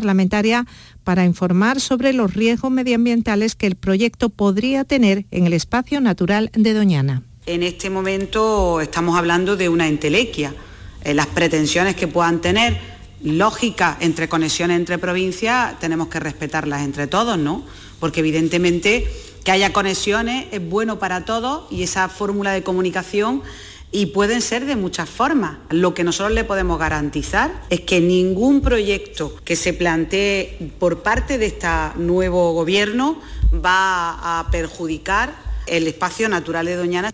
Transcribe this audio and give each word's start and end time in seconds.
parlamentaria 0.00 0.66
para 1.04 1.26
informar 1.26 1.78
sobre 1.78 2.14
los 2.14 2.32
riesgos 2.32 2.70
medioambientales 2.70 3.54
que 3.54 3.66
el 3.66 3.76
proyecto 3.76 4.30
podría 4.30 4.84
tener 4.84 5.26
en 5.30 5.46
el 5.46 5.52
espacio 5.52 6.00
natural 6.00 6.50
de 6.54 6.72
Doñana. 6.72 7.22
En 7.44 7.62
este 7.62 7.90
momento 7.90 8.80
estamos 8.80 9.18
hablando 9.18 9.56
de 9.56 9.68
una 9.68 9.88
entelequia. 9.88 10.54
Eh, 11.04 11.12
las 11.12 11.26
pretensiones 11.26 11.96
que 11.96 12.08
puedan 12.08 12.40
tener, 12.40 12.78
lógica 13.22 13.98
entre 14.00 14.30
conexiones 14.30 14.78
entre 14.78 14.96
provincias, 14.96 15.78
tenemos 15.78 16.08
que 16.08 16.18
respetarlas 16.18 16.80
entre 16.82 17.06
todos, 17.06 17.36
¿no? 17.36 17.66
Porque 17.98 18.20
evidentemente 18.20 19.06
que 19.44 19.50
haya 19.50 19.74
conexiones 19.74 20.46
es 20.50 20.66
bueno 20.66 20.98
para 20.98 21.26
todos 21.26 21.70
y 21.70 21.82
esa 21.82 22.08
fórmula 22.08 22.52
de 22.52 22.62
comunicación 22.62 23.42
y 23.92 24.06
pueden 24.06 24.40
ser 24.40 24.66
de 24.66 24.76
muchas 24.76 25.08
formas. 25.08 25.58
Lo 25.70 25.94
que 25.94 26.04
nosotros 26.04 26.32
le 26.32 26.44
podemos 26.44 26.78
garantizar 26.78 27.50
es 27.70 27.80
que 27.80 28.00
ningún 28.00 28.60
proyecto 28.60 29.34
que 29.44 29.56
se 29.56 29.72
plantee 29.72 30.72
por 30.78 31.02
parte 31.02 31.38
de 31.38 31.46
este 31.46 31.68
nuevo 31.96 32.52
gobierno 32.52 33.20
va 33.52 34.38
a 34.38 34.50
perjudicar 34.50 35.34
el 35.66 35.86
espacio 35.86 36.28
natural 36.28 36.66
de 36.66 36.76
Doñana. 36.76 37.10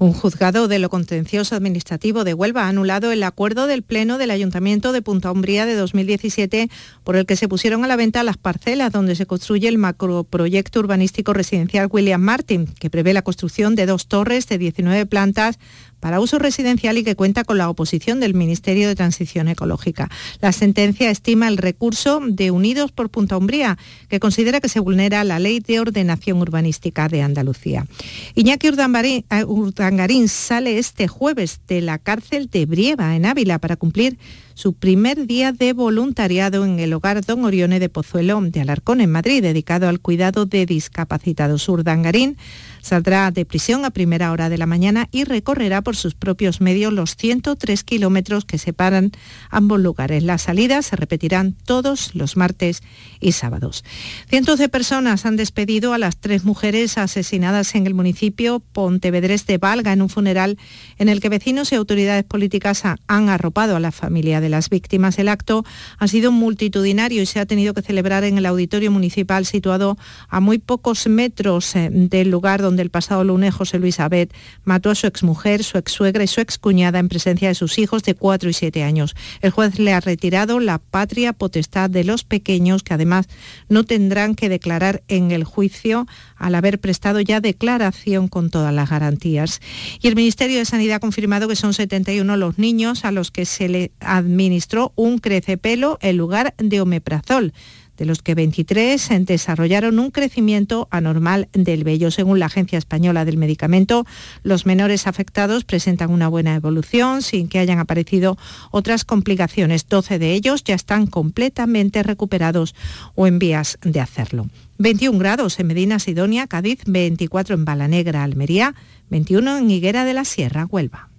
Un 0.00 0.14
juzgado 0.14 0.66
de 0.66 0.78
lo 0.78 0.88
contencioso 0.88 1.54
administrativo 1.54 2.24
de 2.24 2.32
Huelva 2.32 2.62
ha 2.62 2.68
anulado 2.68 3.12
el 3.12 3.22
acuerdo 3.22 3.66
del 3.66 3.82
Pleno 3.82 4.16
del 4.16 4.30
Ayuntamiento 4.30 4.92
de 4.92 5.02
Punta 5.02 5.30
Umbría 5.30 5.66
de 5.66 5.74
2017 5.74 6.70
por 7.04 7.16
el 7.16 7.26
que 7.26 7.36
se 7.36 7.48
pusieron 7.48 7.84
a 7.84 7.86
la 7.86 7.96
venta 7.96 8.22
las 8.22 8.38
parcelas 8.38 8.92
donde 8.92 9.14
se 9.14 9.26
construye 9.26 9.68
el 9.68 9.76
macroproyecto 9.76 10.80
urbanístico 10.80 11.34
residencial 11.34 11.90
William 11.92 12.22
Martin, 12.22 12.64
que 12.66 12.88
prevé 12.88 13.12
la 13.12 13.20
construcción 13.20 13.74
de 13.74 13.84
dos 13.84 14.06
torres 14.06 14.48
de 14.48 14.56
19 14.56 15.04
plantas 15.04 15.58
para 16.00 16.20
uso 16.20 16.38
residencial 16.38 16.98
y 16.98 17.04
que 17.04 17.14
cuenta 17.14 17.44
con 17.44 17.58
la 17.58 17.68
oposición 17.68 18.20
del 18.20 18.34
Ministerio 18.34 18.88
de 18.88 18.96
Transición 18.96 19.48
Ecológica. 19.48 20.10
La 20.40 20.52
sentencia 20.52 21.10
estima 21.10 21.48
el 21.48 21.56
recurso 21.56 22.20
de 22.26 22.50
Unidos 22.50 22.90
por 22.92 23.10
Punta 23.10 23.36
Umbría, 23.36 23.78
que 24.08 24.20
considera 24.20 24.60
que 24.60 24.68
se 24.68 24.80
vulnera 24.80 25.22
la 25.24 25.38
Ley 25.38 25.60
de 25.60 25.80
Ordenación 25.80 26.40
Urbanística 26.40 27.08
de 27.08 27.22
Andalucía. 27.22 27.86
Iñaki 28.34 28.68
eh, 28.68 29.44
Urdangarín 29.44 30.28
sale 30.28 30.78
este 30.78 31.08
jueves 31.08 31.60
de 31.68 31.80
la 31.80 31.98
cárcel 31.98 32.48
de 32.50 32.66
Brieva, 32.66 33.14
en 33.14 33.26
Ávila, 33.26 33.58
para 33.58 33.76
cumplir 33.76 34.18
su 34.60 34.74
primer 34.74 35.26
día 35.26 35.52
de 35.52 35.72
voluntariado 35.72 36.66
en 36.66 36.80
el 36.80 36.92
hogar 36.92 37.24
Don 37.24 37.46
Orione 37.46 37.80
de 37.80 37.88
Pozuelo 37.88 38.42
de 38.42 38.60
Alarcón, 38.60 39.00
en 39.00 39.10
Madrid, 39.10 39.42
dedicado 39.42 39.88
al 39.88 40.00
cuidado 40.00 40.44
de 40.44 40.66
discapacitados. 40.66 41.66
Urdangarín 41.66 42.36
saldrá 42.82 43.30
de 43.30 43.46
prisión 43.46 43.86
a 43.86 43.90
primera 43.90 44.32
hora 44.32 44.50
de 44.50 44.58
la 44.58 44.66
mañana 44.66 45.08
y 45.12 45.24
recorrerá 45.24 45.80
por 45.80 45.96
sus 45.96 46.14
propios 46.14 46.60
medios 46.60 46.92
los 46.92 47.16
103 47.16 47.84
kilómetros 47.84 48.44
que 48.44 48.58
separan 48.58 49.12
ambos 49.48 49.80
lugares. 49.80 50.22
Las 50.22 50.42
salidas 50.42 50.84
se 50.84 50.96
repetirán 50.96 51.54
todos 51.64 52.14
los 52.14 52.36
martes 52.36 52.82
y 53.18 53.32
sábados. 53.32 53.82
Cientos 54.28 54.58
de 54.58 54.68
personas 54.68 55.24
han 55.24 55.36
despedido 55.36 55.94
a 55.94 55.98
las 55.98 56.18
tres 56.18 56.44
mujeres 56.44 56.98
asesinadas 56.98 57.74
en 57.74 57.86
el 57.86 57.94
municipio 57.94 58.60
pontevedrés 58.60 59.46
de 59.46 59.56
Valga 59.56 59.94
en 59.94 60.02
un 60.02 60.10
funeral 60.10 60.58
en 60.98 61.08
el 61.08 61.20
que 61.20 61.30
vecinos 61.30 61.72
y 61.72 61.76
autoridades 61.76 62.24
políticas 62.24 62.82
han 62.84 63.28
arropado 63.30 63.74
a 63.74 63.80
la 63.80 63.90
familia 63.90 64.42
de 64.42 64.49
las 64.50 64.70
víctimas. 64.70 65.18
El 65.18 65.28
acto 65.28 65.64
ha 65.98 66.08
sido 66.08 66.32
multitudinario 66.32 67.22
y 67.22 67.26
se 67.26 67.40
ha 67.40 67.46
tenido 67.46 67.74
que 67.74 67.82
celebrar 67.82 68.24
en 68.24 68.38
el 68.38 68.46
auditorio 68.46 68.90
municipal 68.90 69.46
situado 69.46 69.96
a 70.28 70.40
muy 70.40 70.58
pocos 70.58 71.06
metros 71.06 71.74
eh, 71.76 71.88
del 71.90 72.30
lugar 72.30 72.62
donde 72.62 72.82
el 72.82 72.90
pasado 72.90 73.24
lunes 73.24 73.54
José 73.54 73.78
Luis 73.78 74.00
Abed 74.00 74.30
mató 74.64 74.90
a 74.90 74.94
su 74.94 75.06
exmujer, 75.06 75.64
su 75.64 75.78
exsuegra 75.78 76.24
y 76.24 76.26
su 76.26 76.40
excuñada 76.40 76.98
en 76.98 77.08
presencia 77.08 77.48
de 77.48 77.54
sus 77.54 77.78
hijos 77.78 78.02
de 78.02 78.14
4 78.14 78.50
y 78.50 78.52
7 78.52 78.82
años. 78.82 79.14
El 79.40 79.50
juez 79.50 79.78
le 79.78 79.92
ha 79.92 80.00
retirado 80.00 80.60
la 80.60 80.78
patria 80.78 81.32
potestad 81.32 81.90
de 81.90 82.04
los 82.04 82.24
pequeños 82.24 82.82
que 82.82 82.94
además 82.94 83.28
no 83.68 83.84
tendrán 83.84 84.34
que 84.34 84.48
declarar 84.48 85.02
en 85.08 85.30
el 85.30 85.44
juicio 85.44 86.06
al 86.36 86.54
haber 86.54 86.80
prestado 86.80 87.20
ya 87.20 87.40
declaración 87.40 88.28
con 88.28 88.50
todas 88.50 88.74
las 88.74 88.90
garantías. 88.90 89.60
Y 90.00 90.08
el 90.08 90.16
Ministerio 90.16 90.58
de 90.58 90.64
Sanidad 90.64 90.96
ha 90.96 91.00
confirmado 91.00 91.48
que 91.48 91.56
son 91.56 91.74
71 91.74 92.36
los 92.36 92.58
niños 92.58 93.04
a 93.04 93.12
los 93.12 93.30
que 93.30 93.44
se 93.44 93.68
le 93.68 93.92
administró 94.30 94.92
un 94.96 95.18
crecepelo 95.18 95.98
en 96.00 96.16
lugar 96.16 96.54
de 96.58 96.80
omeprazol 96.80 97.52
de 98.00 98.06
los 98.06 98.22
que 98.22 98.34
23 98.34 99.10
desarrollaron 99.26 99.98
un 99.98 100.10
crecimiento 100.10 100.88
anormal 100.90 101.50
del 101.52 101.84
vello. 101.84 102.10
Según 102.10 102.38
la 102.38 102.46
Agencia 102.46 102.78
Española 102.78 103.26
del 103.26 103.36
Medicamento, 103.36 104.06
los 104.42 104.64
menores 104.64 105.06
afectados 105.06 105.64
presentan 105.64 106.10
una 106.10 106.26
buena 106.26 106.54
evolución 106.54 107.20
sin 107.20 107.46
que 107.46 107.58
hayan 107.58 107.78
aparecido 107.78 108.38
otras 108.70 109.04
complicaciones. 109.04 109.86
12 109.86 110.18
de 110.18 110.32
ellos 110.32 110.64
ya 110.64 110.74
están 110.74 111.06
completamente 111.06 112.02
recuperados 112.02 112.74
o 113.14 113.26
en 113.26 113.38
vías 113.38 113.78
de 113.82 114.00
hacerlo. 114.00 114.48
21 114.78 115.18
grados 115.18 115.60
en 115.60 115.66
Medina 115.66 115.98
Sidonia, 115.98 116.46
Cádiz, 116.46 116.80
24 116.86 117.54
en 117.54 117.66
Balanegra, 117.66 118.24
Almería, 118.24 118.74
21 119.10 119.58
en 119.58 119.70
Higuera 119.70 120.06
de 120.06 120.14
la 120.14 120.24
Sierra, 120.24 120.64
Huelva. 120.64 121.10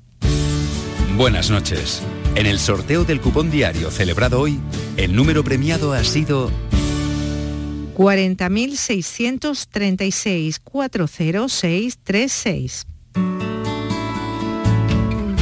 Buenas 1.15 1.51
noches. 1.51 2.01
En 2.35 2.45
el 2.45 2.59
sorteo 2.59 3.03
del 3.03 3.19
cupón 3.19 3.49
diario 3.51 3.91
celebrado 3.91 4.39
hoy, 4.39 4.57
el 4.97 5.13
número 5.15 5.43
premiado 5.43 5.93
ha 5.93 6.03
sido 6.03 6.51
40.636 7.95 10.59
40636. 10.63 12.85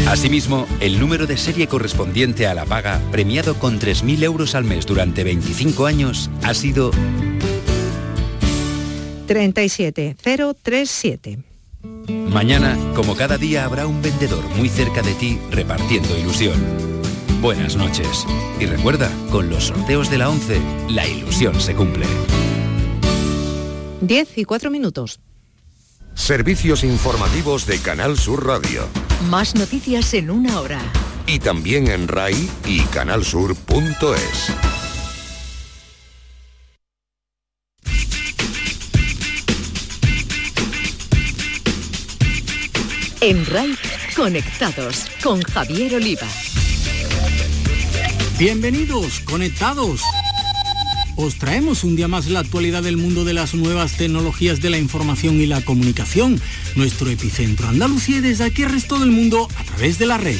Asimismo, 0.07 0.65
el 0.79 0.97
número 0.99 1.27
de 1.27 1.35
serie 1.37 1.67
correspondiente 1.67 2.47
a 2.47 2.55
la 2.55 2.65
paga, 2.65 2.99
premiado 3.11 3.59
con 3.59 3.79
3.000 3.79 4.23
euros 4.23 4.55
al 4.55 4.63
mes 4.63 4.87
durante 4.87 5.23
25 5.23 5.85
años, 5.85 6.31
ha 6.41 6.55
sido 6.55 6.89
37037. 9.27 11.48
Mañana, 12.07 12.77
como 12.95 13.15
cada 13.15 13.37
día, 13.37 13.65
habrá 13.65 13.87
un 13.87 14.01
vendedor 14.01 14.43
muy 14.55 14.69
cerca 14.69 15.01
de 15.01 15.13
ti 15.13 15.39
repartiendo 15.49 16.17
ilusión. 16.17 16.59
Buenas 17.41 17.75
noches. 17.75 18.25
Y 18.59 18.65
recuerda, 18.65 19.09
con 19.31 19.49
los 19.49 19.65
sorteos 19.65 20.09
de 20.09 20.17
la 20.17 20.29
11, 20.29 20.61
la 20.89 21.07
ilusión 21.07 21.59
se 21.59 21.73
cumple. 21.75 22.05
10 24.01 24.37
y 24.37 24.45
4 24.45 24.69
minutos. 24.69 25.19
Servicios 26.15 26.83
informativos 26.83 27.65
de 27.65 27.79
Canal 27.79 28.17
Sur 28.17 28.45
Radio. 28.45 28.87
Más 29.29 29.55
noticias 29.55 30.13
en 30.13 30.29
una 30.31 30.59
hora. 30.59 30.79
Y 31.27 31.39
también 31.39 31.87
en 31.87 32.07
RAI 32.07 32.49
y 32.65 32.81
canalsur.es. 32.81 34.78
En 43.21 43.45
RAI, 43.45 43.75
conectados 44.15 45.05
con 45.21 45.41
Javier 45.41 45.95
Oliva. 45.95 46.27
Bienvenidos, 48.37 49.19
conectados 49.21 50.01
os 51.21 51.35
traemos 51.35 51.83
un 51.83 51.97
día 51.97 52.07
más 52.07 52.27
la 52.27 52.39
actualidad 52.39 52.81
del 52.81 52.95
mundo 52.95 53.25
de 53.25 53.33
las 53.33 53.53
nuevas 53.53 53.97
tecnologías 53.97 54.61
de 54.61 54.69
la 54.69 54.77
información 54.77 55.41
y 55.41 55.47
la 55.47 55.59
comunicación, 55.59 56.39
nuestro 56.77 57.09
epicentro 57.09 57.67
Andalucía 57.67 58.19
y 58.19 58.21
desde 58.21 58.45
aquí 58.45 58.63
el 58.63 58.71
resto 58.71 58.97
del 58.99 59.11
mundo 59.11 59.49
a 59.57 59.63
través 59.65 59.99
de 59.99 60.05
la 60.05 60.17
red. 60.17 60.37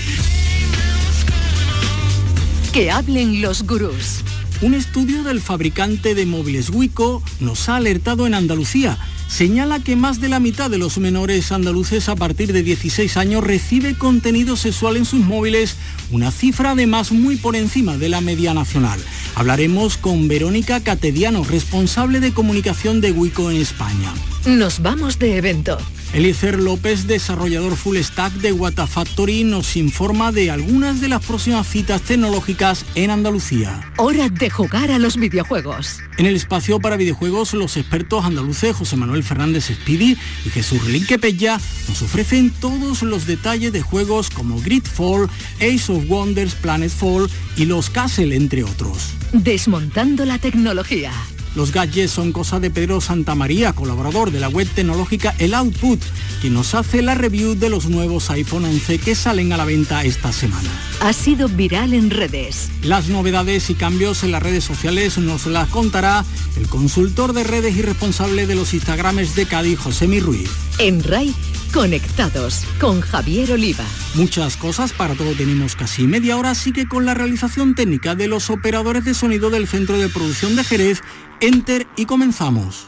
Que 2.72 2.92
hablen 2.92 3.42
los 3.42 3.64
gurús. 3.64 4.24
Un 4.62 4.74
estudio 4.74 5.24
del 5.24 5.42
fabricante 5.42 6.16
de 6.16 6.26
móviles 6.26 6.70
Wico 6.70 7.22
nos 7.42 7.68
ha 7.68 7.76
alertado 7.76 8.26
en 8.26 8.34
Andalucía 8.34 8.98
señala 9.30 9.80
que 9.80 9.96
más 9.96 10.20
de 10.20 10.28
la 10.28 10.40
mitad 10.40 10.70
de 10.70 10.78
los 10.78 10.98
menores 10.98 11.54
andaluces 11.54 12.10
a 12.10 12.16
partir 12.16 12.52
de 12.52 12.64
16 12.64 13.16
años 13.16 13.44
recibe 13.44 13.96
contenido 13.96 14.58
sexual 14.58 14.98
en 14.98 15.06
sus 15.06 15.22
móviles, 15.22 15.78
una 16.12 16.32
cifra 16.32 16.72
además 16.72 17.12
muy 17.12 17.38
por 17.38 17.56
encima 17.56 17.98
de 17.98 18.10
la 18.10 18.20
media 18.20 18.54
nacional. 18.54 19.00
Hablaremos 19.36 19.96
con 19.98 20.28
Verónica 20.28 20.82
Catediano, 20.82 21.44
responsable 21.44 22.20
de 22.20 22.34
comunicación 22.34 23.00
de 23.00 23.12
Wico 23.12 23.50
en 23.52 23.58
España. 23.58 24.14
Nos 24.46 24.82
vamos 24.82 25.20
de 25.20 25.38
evento. 25.38 25.78
Eliezer 26.12 26.60
López, 26.60 27.06
desarrollador 27.06 27.76
full 27.76 27.98
stack 27.98 28.34
de 28.34 28.52
Watafactory, 28.52 29.44
nos 29.44 29.76
informa 29.76 30.32
de 30.32 30.50
algunas 30.50 31.02
de 31.02 31.08
las 31.08 31.24
próximas 31.24 31.68
citas 31.68 32.02
tecnológicas 32.02 32.84
en 32.96 33.12
Andalucía. 33.12 33.92
Hora 33.98 34.28
de 34.28 34.50
jugar 34.50 34.92
a 34.92 34.98
los 34.98 35.18
videojuegos. 35.18 36.00
En 36.18 36.26
el 36.26 36.36
espacio 36.36 36.80
para 36.80 36.98
videojuegos, 36.98 37.54
los 37.54 37.78
expertos 37.78 38.26
andaluces 38.26 38.76
José 38.76 38.96
Manuel 38.96 39.24
Fernández 39.24 39.66
Speedy 39.66 40.18
y 40.46 40.50
Jesús 40.50 40.84
Relinque 40.84 41.20
Pella 41.20 41.60
nos 41.88 42.02
ofrecen 42.02 42.50
todos 42.50 43.04
los 43.04 43.28
detalles 43.28 43.72
de 43.72 43.82
juegos 43.84 44.32
como 44.32 44.60
Gridfall, 44.60 45.30
Ace 45.58 45.92
of 45.92 46.10
Wonders, 46.10 46.56
Planetfall 46.56 47.30
y 47.56 47.66
los 47.66 47.92
Castle, 47.92 48.36
entre 48.36 48.64
otros. 48.64 49.12
Desmontando 49.32 50.26
la 50.26 50.40
tecnología. 50.40 51.12
Los 51.56 51.72
gadgets 51.72 52.12
son 52.12 52.32
cosa 52.32 52.60
de 52.60 52.70
Pedro 52.70 53.02
Santamaría, 53.02 53.74
colaborador 53.74 54.32
de 54.32 54.40
la 54.40 54.50
web 54.50 54.68
tecnológica 54.74 55.34
El 55.40 55.54
Output, 55.54 56.00
quien 56.42 56.54
nos 56.54 56.76
hace 56.76 57.02
la 57.02 57.16
review 57.16 57.56
de 57.56 57.70
los 57.70 57.88
nuevos 57.88 58.30
iPhone 58.30 58.66
11 58.66 59.00
que 59.00 59.16
salen 59.16 59.52
a 59.54 59.58
la 59.58 59.66
venta 59.66 60.04
esta 60.04 60.32
semana. 60.32 60.70
Ha 61.02 61.14
sido 61.14 61.48
viral 61.48 61.94
en 61.94 62.10
redes. 62.10 62.70
Las 62.84 63.08
novedades 63.08 63.70
y 63.70 63.76
cambios 63.76 64.24
en 64.24 64.32
las 64.32 64.44
redes 64.44 64.64
sociales 64.64 65.18
nos 65.18 65.46
las 65.46 65.70
contará 65.70 66.26
el 66.58 66.68
consultor 66.68 67.34
de 67.34 67.44
redes 67.44 67.76
y 67.76 67.82
responsable 67.82 68.46
de 68.48 68.56
los 68.56 68.74
Instagrames 68.74 69.36
de 69.36 69.46
Cádiz, 69.46 69.80
José 69.80 70.08
Ruiz. 70.20 70.50
En 70.78 71.04
RAI, 71.04 71.34
conectados 71.74 72.64
con 72.80 73.02
Javier 73.02 73.52
Oliva. 73.54 73.86
Muchas 74.16 74.58
cosas, 74.58 74.92
para 74.92 75.16
todo 75.16 75.34
tenemos 75.34 75.76
casi 75.76 76.04
media 76.04 76.38
hora, 76.38 76.52
así 76.52 76.72
que 76.72 76.88
con 76.88 77.06
la 77.06 77.14
realización 77.14 77.76
técnica 77.76 78.16
de 78.16 78.28
los 78.28 78.50
operadores 78.50 79.06
de 79.06 79.14
sonido 79.14 79.50
del 79.50 79.68
Centro 79.68 79.98
de 79.98 80.10
Producción 80.10 80.56
de 80.56 80.64
Jerez, 80.64 81.02
Enter 81.42 81.88
y 81.96 82.06
comenzamos. 82.06 82.88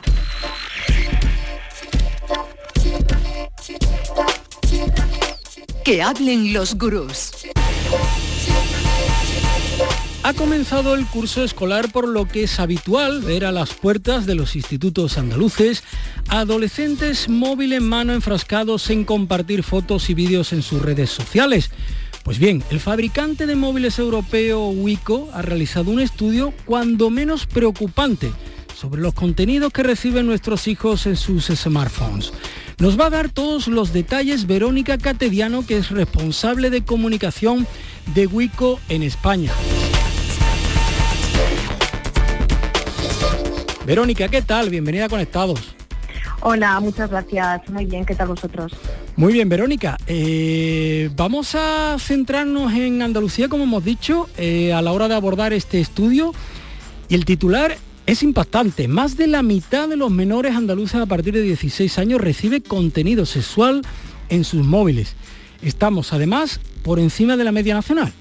Que 5.85 6.01
hablen 6.01 6.53
los 6.53 6.75
gurús. 6.77 7.40
Ha 10.23 10.33
comenzado 10.33 10.93
el 10.93 11.07
curso 11.07 11.43
escolar 11.43 11.91
por 11.91 12.07
lo 12.07 12.27
que 12.27 12.43
es 12.43 12.59
habitual 12.59 13.21
ver 13.21 13.43
a 13.43 13.51
las 13.51 13.73
puertas 13.73 14.27
de 14.27 14.35
los 14.35 14.55
institutos 14.55 15.17
andaluces 15.17 15.83
adolescentes 16.27 17.27
móvil 17.27 17.73
en 17.73 17.89
mano 17.89 18.13
enfrascados 18.13 18.91
en 18.91 19.03
compartir 19.03 19.63
fotos 19.63 20.11
y 20.11 20.13
vídeos 20.13 20.53
en 20.53 20.61
sus 20.61 20.79
redes 20.79 21.09
sociales. 21.09 21.71
Pues 22.23 22.37
bien, 22.37 22.63
el 22.69 22.79
fabricante 22.79 23.47
de 23.47 23.55
móviles 23.55 23.97
europeo 23.97 24.67
Wico 24.69 25.27
ha 25.33 25.41
realizado 25.41 25.89
un 25.89 25.99
estudio 25.99 26.53
cuando 26.65 27.09
menos 27.09 27.47
preocupante 27.47 28.31
sobre 28.79 29.01
los 29.01 29.15
contenidos 29.15 29.73
que 29.73 29.81
reciben 29.81 30.27
nuestros 30.27 30.67
hijos 30.67 31.07
en 31.07 31.15
sus 31.15 31.47
smartphones. 31.47 32.31
Nos 32.77 32.99
va 32.99 33.07
a 33.07 33.11
dar 33.11 33.29
todos 33.29 33.67
los 33.67 33.91
detalles 33.91 34.45
Verónica 34.45 34.99
Catediano, 34.99 35.65
que 35.65 35.77
es 35.77 35.89
responsable 35.89 36.69
de 36.69 36.85
comunicación 36.85 37.65
de 38.13 38.27
Wico 38.27 38.79
en 38.87 39.01
España. 39.01 39.51
Verónica, 43.85 44.27
¿qué 44.27 44.41
tal? 44.41 44.69
Bienvenida 44.69 45.05
a 45.05 45.09
Conectados. 45.09 45.75
Hola, 46.41 46.79
muchas 46.79 47.09
gracias. 47.09 47.67
Muy 47.69 47.85
bien, 47.85 48.05
¿qué 48.05 48.15
tal 48.15 48.27
vosotros? 48.27 48.73
Muy 49.15 49.33
bien, 49.33 49.49
Verónica. 49.49 49.97
Eh, 50.07 51.09
vamos 51.15 51.55
a 51.55 51.97
centrarnos 51.99 52.73
en 52.73 53.01
Andalucía, 53.01 53.47
como 53.47 53.63
hemos 53.63 53.83
dicho, 53.83 54.29
eh, 54.37 54.73
a 54.73 54.81
la 54.81 54.91
hora 54.91 55.07
de 55.07 55.15
abordar 55.15 55.53
este 55.53 55.79
estudio. 55.79 56.33
Y 57.09 57.15
el 57.15 57.25
titular 57.25 57.75
es 58.05 58.23
impactante. 58.23 58.87
Más 58.87 59.17
de 59.17 59.27
la 59.27 59.41
mitad 59.41 59.87
de 59.87 59.97
los 59.97 60.11
menores 60.11 60.55
andaluces 60.55 61.01
a 61.01 61.05
partir 61.05 61.33
de 61.33 61.41
16 61.41 61.97
años 61.97 62.21
recibe 62.21 62.61
contenido 62.61 63.25
sexual 63.25 63.81
en 64.29 64.43
sus 64.43 64.65
móviles. 64.65 65.15
Estamos, 65.61 66.13
además, 66.13 66.59
por 66.83 66.99
encima 66.99 67.35
de 67.35 67.43
la 67.43 67.51
media 67.51 67.73
nacional. 67.73 68.13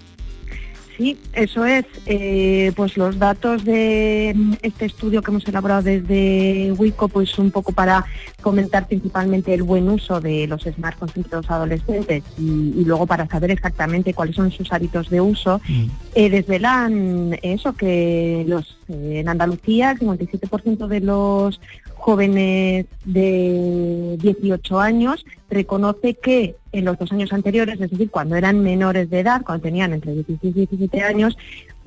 Sí, 1.01 1.17
eso 1.33 1.65
es. 1.65 1.87
Eh, 2.05 2.73
pues 2.77 2.99
los 2.99 3.19
datos 3.19 3.65
de 3.65 4.37
este 4.61 4.85
estudio 4.85 5.23
que 5.23 5.31
hemos 5.31 5.49
elaborado 5.49 5.81
desde 5.81 6.73
WICO, 6.77 7.09
pues 7.09 7.39
un 7.39 7.51
poco 7.51 7.73
para 7.73 8.05
comentar 8.43 8.87
principalmente 8.87 9.55
el 9.55 9.63
buen 9.63 9.89
uso 9.89 10.21
de 10.21 10.47
los 10.47 10.61
smartphones 10.65 11.17
entre 11.17 11.37
los 11.39 11.51
adolescentes 11.51 12.23
y, 12.39 12.85
luego 12.85 13.07
para 13.07 13.27
saber 13.29 13.51
exactamente 13.51 14.13
cuáles 14.13 14.37
son 14.37 14.51
sus 14.51 14.75
hábitos 14.75 15.09
de 15.09 15.23
uso, 15.23 15.63
mm. 15.67 15.87
eh, 16.17 16.29
desvelan 16.29 17.39
eso, 17.41 17.73
que 17.73 18.45
los 18.47 18.77
en 18.91 19.29
Andalucía 19.29 19.93
el 19.93 19.99
57% 20.01 20.87
de 20.87 21.01
los 21.01 21.61
jóvenes 22.01 22.87
de 23.05 24.17
18 24.19 24.81
años 24.81 25.25
reconoce 25.49 26.15
que 26.15 26.57
en 26.73 26.85
los 26.85 26.99
dos 26.99 27.13
años 27.13 27.33
anteriores, 27.33 27.81
es 27.81 27.91
decir, 27.91 28.11
cuando 28.11 28.37
eran 28.37 28.63
menores 28.63 29.11
de 29.11 29.21
edad, 29.21 29.43
cuando 29.45 29.63
tenían 29.63 29.93
entre 29.93 30.15
16 30.15 30.39
y 30.43 30.67
17 30.67 31.03
años, 31.03 31.37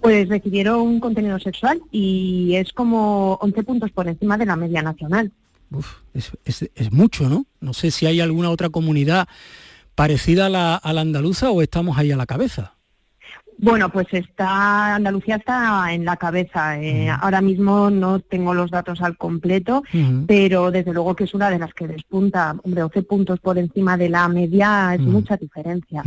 pues 0.01 0.29
recibieron 0.29 0.99
contenido 0.99 1.39
sexual 1.39 1.81
y 1.91 2.55
es 2.55 2.73
como 2.73 3.35
11 3.41 3.63
puntos 3.63 3.91
por 3.91 4.07
encima 4.07 4.37
de 4.37 4.45
la 4.45 4.55
media 4.55 4.81
nacional. 4.81 5.31
Uf, 5.71 6.01
es, 6.13 6.91
mucho, 6.91 7.27
¿no? 7.29 7.45
No 7.59 7.73
sé 7.73 7.89
si 7.89 8.05
hay 8.05 8.19
alguna 8.19 8.51
otra 8.51 8.69
comunidad 8.69 9.27
parecida 9.95 10.45
a 10.45 10.49
la, 10.49 10.75
a 10.75 10.93
la 10.93 11.01
andaluza 11.01 11.49
o 11.49 11.61
estamos 11.61 11.97
ahí 11.97 12.11
a 12.11 12.17
la 12.17 12.25
cabeza. 12.25 12.75
Bueno, 13.57 13.89
pues 13.89 14.07
está 14.11 14.95
Andalucía 14.95 15.37
está 15.37 15.93
en 15.93 16.05
la 16.05 16.17
cabeza. 16.17 16.81
Eh, 16.81 17.09
ahora 17.09 17.41
mismo 17.41 17.89
no 17.89 18.19
tengo 18.19 18.53
los 18.53 18.71
datos 18.71 19.01
al 19.01 19.17
completo, 19.17 19.83
pero 20.27 20.71
desde 20.71 20.93
luego 20.93 21.15
que 21.15 21.25
es 21.25 21.33
una 21.33 21.49
de 21.49 21.59
las 21.59 21.73
que 21.73 21.87
despunta. 21.87 22.55
Hombre, 22.63 22.81
12 22.81 23.03
puntos 23.03 23.39
por 23.39 23.57
encima 23.57 23.97
de 23.97 24.09
la 24.09 24.27
media 24.27 24.95
es 24.95 25.01
mucha 25.01 25.37
diferencia. 25.37 26.03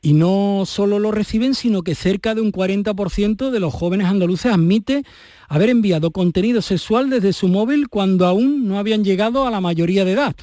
Y 0.00 0.12
no 0.12 0.64
solo 0.66 0.98
lo 0.98 1.10
reciben, 1.10 1.54
sino 1.54 1.82
que 1.82 1.94
cerca 1.94 2.34
de 2.34 2.40
un 2.40 2.52
40% 2.52 3.50
de 3.50 3.60
los 3.60 3.74
jóvenes 3.74 4.06
andaluces 4.06 4.52
admite 4.52 5.04
haber 5.48 5.70
enviado 5.70 6.10
contenido 6.10 6.62
sexual 6.62 7.10
desde 7.10 7.32
su 7.32 7.48
móvil 7.48 7.88
cuando 7.88 8.26
aún 8.26 8.66
no 8.66 8.78
habían 8.78 9.04
llegado 9.04 9.46
a 9.46 9.50
la 9.50 9.60
mayoría 9.60 10.04
de 10.04 10.12
edad. 10.12 10.36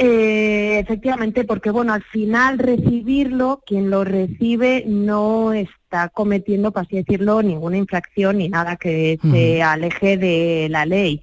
Eh, 0.00 0.78
efectivamente, 0.78 1.42
porque 1.42 1.72
bueno, 1.72 1.92
al 1.92 2.04
final 2.04 2.60
recibirlo, 2.60 3.64
quien 3.66 3.90
lo 3.90 4.04
recibe 4.04 4.84
no 4.86 5.52
está 5.52 6.08
cometiendo, 6.10 6.70
por 6.70 6.82
así 6.82 6.96
decirlo, 6.96 7.42
ninguna 7.42 7.78
infracción 7.78 8.38
ni 8.38 8.48
nada 8.48 8.76
que 8.76 9.18
se 9.32 9.60
aleje 9.60 10.16
de 10.16 10.68
la 10.70 10.86
ley. 10.86 11.20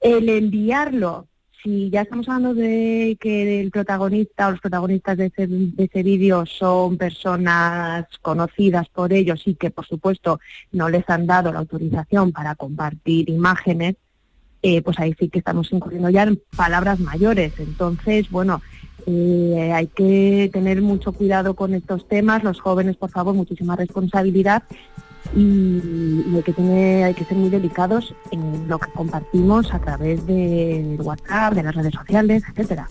El 0.00 0.28
enviarlo, 0.28 1.28
si 1.62 1.90
ya 1.90 2.02
estamos 2.02 2.28
hablando 2.28 2.54
de 2.54 3.16
que 3.20 3.60
el 3.60 3.70
protagonista 3.70 4.48
o 4.48 4.50
los 4.50 4.60
protagonistas 4.60 5.16
de 5.16 5.26
ese, 5.26 5.46
de 5.46 5.84
ese 5.84 6.02
vídeo 6.02 6.44
son 6.44 6.98
personas 6.98 8.06
conocidas 8.20 8.88
por 8.88 9.12
ellos 9.12 9.46
y 9.46 9.54
que 9.54 9.70
por 9.70 9.86
supuesto 9.86 10.40
no 10.72 10.88
les 10.88 11.08
han 11.08 11.28
dado 11.28 11.52
la 11.52 11.60
autorización 11.60 12.32
para 12.32 12.56
compartir 12.56 13.30
imágenes, 13.30 13.94
eh, 14.62 14.80
pues 14.82 14.98
ahí 14.98 15.14
sí 15.18 15.28
que 15.28 15.40
estamos 15.40 15.72
incurriendo 15.72 16.08
ya 16.08 16.22
en 16.22 16.40
palabras 16.56 17.00
mayores. 17.00 17.52
Entonces, 17.58 18.30
bueno, 18.30 18.62
eh, 19.06 19.72
hay 19.74 19.88
que 19.88 20.50
tener 20.52 20.80
mucho 20.82 21.12
cuidado 21.12 21.54
con 21.54 21.74
estos 21.74 22.06
temas. 22.08 22.44
Los 22.44 22.60
jóvenes, 22.60 22.96
por 22.96 23.10
favor, 23.10 23.34
muchísima 23.34 23.76
responsabilidad 23.76 24.62
y, 25.34 25.80
hay, 26.34 26.42
que 26.42 26.52
tener, 26.52 27.04
hay 27.04 27.14
que 27.14 27.24
ser 27.24 27.36
muy 27.36 27.50
delicados 27.50 28.14
en 28.30 28.68
lo 28.68 28.78
que 28.78 28.90
compartimos 28.92 29.72
a 29.72 29.78
través 29.78 30.26
de 30.26 30.96
WhatsApp, 30.98 31.54
de 31.54 31.62
las 31.62 31.74
redes 31.74 31.94
sociales, 31.94 32.42
etcétera. 32.48 32.86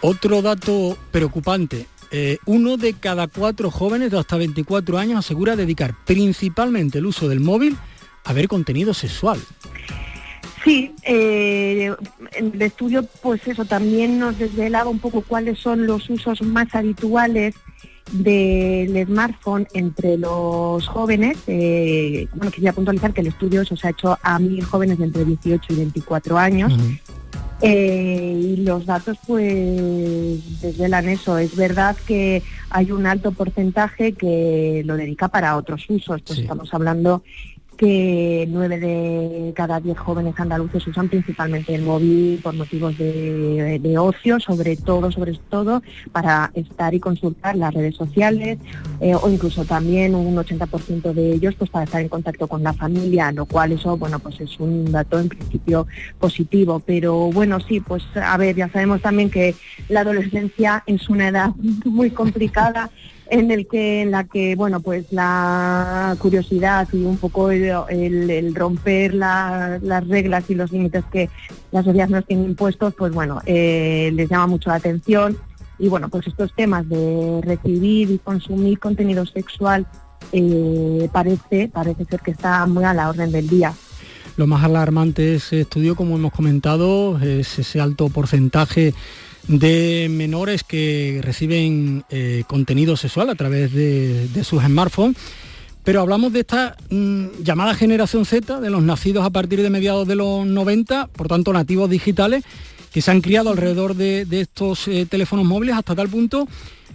Otro 0.00 0.42
dato 0.42 0.98
preocupante, 1.10 1.86
eh, 2.16 2.38
uno 2.46 2.76
de 2.76 2.92
cada 2.92 3.26
cuatro 3.26 3.72
jóvenes 3.72 4.12
de 4.12 4.20
hasta 4.20 4.36
24 4.36 4.98
años 4.98 5.18
asegura 5.18 5.56
dedicar 5.56 5.96
principalmente 6.06 6.98
el 6.98 7.06
uso 7.06 7.28
del 7.28 7.40
móvil 7.40 7.76
a 8.22 8.32
ver 8.32 8.46
contenido 8.46 8.94
sexual. 8.94 9.40
Sí, 10.62 10.94
eh, 11.02 11.92
el 12.36 12.62
estudio 12.62 13.04
pues 13.20 13.44
eso 13.48 13.64
también 13.64 14.20
nos 14.20 14.38
desvelaba 14.38 14.88
un 14.90 15.00
poco 15.00 15.22
cuáles 15.22 15.58
son 15.58 15.88
los 15.88 16.08
usos 16.08 16.40
más 16.42 16.72
habituales 16.76 17.56
del 18.12 19.04
smartphone 19.06 19.66
entre 19.74 20.16
los 20.16 20.86
jóvenes. 20.86 21.38
Eh, 21.48 22.28
bueno, 22.32 22.52
quería 22.52 22.72
puntualizar 22.72 23.12
que 23.12 23.22
el 23.22 23.26
estudio 23.26 23.64
se 23.64 23.74
ha 23.88 23.90
hecho 23.90 24.16
a 24.22 24.38
mil 24.38 24.62
jóvenes 24.62 24.98
de 24.98 25.06
entre 25.06 25.24
18 25.24 25.72
y 25.72 25.76
24 25.76 26.38
años. 26.38 26.72
Eh, 27.66 28.40
y 28.42 28.56
los 28.56 28.84
datos 28.84 29.16
pues 29.26 30.60
desvelan 30.60 31.08
eso. 31.08 31.38
Es 31.38 31.56
verdad 31.56 31.96
que 32.06 32.42
hay 32.68 32.92
un 32.92 33.06
alto 33.06 33.32
porcentaje 33.32 34.12
que 34.12 34.82
lo 34.84 34.96
dedica 34.96 35.28
para 35.28 35.56
otros 35.56 35.88
usos. 35.88 36.20
Pues 36.22 36.40
estamos 36.40 36.74
hablando 36.74 37.22
que 37.74 38.46
nueve 38.48 38.78
de 38.78 39.52
cada 39.54 39.80
diez 39.80 39.98
jóvenes 39.98 40.34
andaluces 40.38 40.86
usan 40.86 41.08
principalmente 41.08 41.74
el 41.74 41.82
móvil 41.82 42.40
por 42.42 42.54
motivos 42.54 42.96
de, 42.98 43.94
ocio, 43.98 44.40
sobre 44.40 44.76
todo, 44.76 45.10
sobre 45.12 45.38
todo 45.48 45.82
para 46.12 46.50
estar 46.54 46.94
y 46.94 47.00
consultar 47.00 47.56
las 47.56 47.72
redes 47.72 47.94
sociales 47.94 48.58
eh, 49.00 49.14
o 49.14 49.28
incluso 49.30 49.64
también 49.64 50.14
un 50.14 50.34
80% 50.36 51.12
de 51.12 51.32
ellos 51.32 51.54
pues 51.56 51.70
para 51.70 51.84
estar 51.84 52.00
en 52.00 52.08
contacto 52.08 52.48
con 52.48 52.62
la 52.62 52.72
familia, 52.72 53.32
lo 53.32 53.46
cual 53.46 53.72
eso, 53.72 53.96
bueno, 53.96 54.18
pues 54.18 54.40
es 54.40 54.58
un 54.58 54.90
dato 54.90 55.18
en 55.18 55.28
principio 55.28 55.86
positivo. 56.18 56.80
Pero 56.84 57.30
bueno, 57.30 57.60
sí, 57.60 57.80
pues 57.80 58.02
a 58.16 58.36
ver, 58.36 58.56
ya 58.56 58.68
sabemos 58.68 59.00
también 59.00 59.30
que 59.30 59.54
la 59.88 60.00
adolescencia 60.00 60.82
es 60.86 61.08
una 61.08 61.28
edad 61.28 61.50
muy 61.84 62.10
complicada 62.10 62.90
en 63.30 63.50
el 63.50 63.66
que 63.66 64.02
en 64.02 64.10
la 64.10 64.24
que 64.24 64.54
bueno 64.54 64.80
pues 64.80 65.06
la 65.10 66.16
curiosidad 66.18 66.88
y 66.92 67.04
un 67.04 67.16
poco 67.16 67.50
el, 67.50 68.54
romper 68.54 69.14
las 69.14 70.08
reglas 70.08 70.44
y 70.48 70.54
los 70.54 70.72
límites 70.72 71.04
que 71.10 71.30
la 71.72 71.82
sociedad 71.82 72.08
nos 72.08 72.26
tiene 72.26 72.44
impuestos 72.44 72.94
pues 72.94 73.12
bueno 73.12 73.40
eh, 73.46 74.10
les 74.14 74.28
llama 74.28 74.46
mucho 74.46 74.70
la 74.70 74.76
atención. 74.76 75.36
Y 75.78 75.88
bueno 75.88 76.08
pues 76.08 76.26
estos 76.26 76.54
temas 76.54 76.88
de 76.88 77.40
recibir 77.42 78.10
y 78.10 78.18
consumir 78.18 78.78
contenido 78.78 79.26
sexual 79.26 79.86
eh, 80.32 81.08
parece 81.12 81.68
parece 81.68 82.04
ser 82.04 82.20
que 82.20 82.30
está 82.30 82.66
muy 82.66 82.84
a 82.84 82.94
la 82.94 83.08
orden 83.08 83.32
del 83.32 83.48
día. 83.48 83.74
Lo 84.36 84.46
más 84.46 84.64
alarmante 84.64 85.22
de 85.22 85.34
ese 85.36 85.60
estudio 85.60 85.94
como 85.94 86.16
hemos 86.16 86.32
comentado 86.32 87.18
es 87.20 87.58
ese 87.58 87.80
alto 87.80 88.08
porcentaje 88.08 88.94
de 89.48 90.08
menores 90.10 90.64
que 90.64 91.20
reciben 91.22 92.04
eh, 92.10 92.44
contenido 92.46 92.96
sexual 92.96 93.28
a 93.30 93.34
través 93.34 93.72
de, 93.72 94.28
sus 94.44 94.62
smartphones. 94.62 95.16
Pero 95.82 96.00
hablamos 96.00 96.32
de 96.32 96.40
esta 96.40 96.76
mm, 96.90 97.42
llamada 97.42 97.74
generación 97.74 98.24
Z, 98.24 98.60
de 98.60 98.70
los 98.70 98.82
nacidos 98.82 99.24
a 99.24 99.30
partir 99.30 99.60
de 99.60 99.70
mediados 99.70 100.08
de 100.08 100.14
los 100.14 100.46
90, 100.46 101.08
por 101.08 101.28
tanto 101.28 101.52
nativos 101.52 101.90
digitales, 101.90 102.42
que 102.90 103.02
se 103.02 103.10
han 103.10 103.20
criado 103.20 103.50
alrededor 103.50 103.94
de, 103.94 104.26
estos 104.30 104.88
eh, 104.88 105.06
teléfonos 105.08 105.44
móviles 105.44 105.76
hasta 105.76 105.94
tal 105.94 106.08
punto 106.08 106.48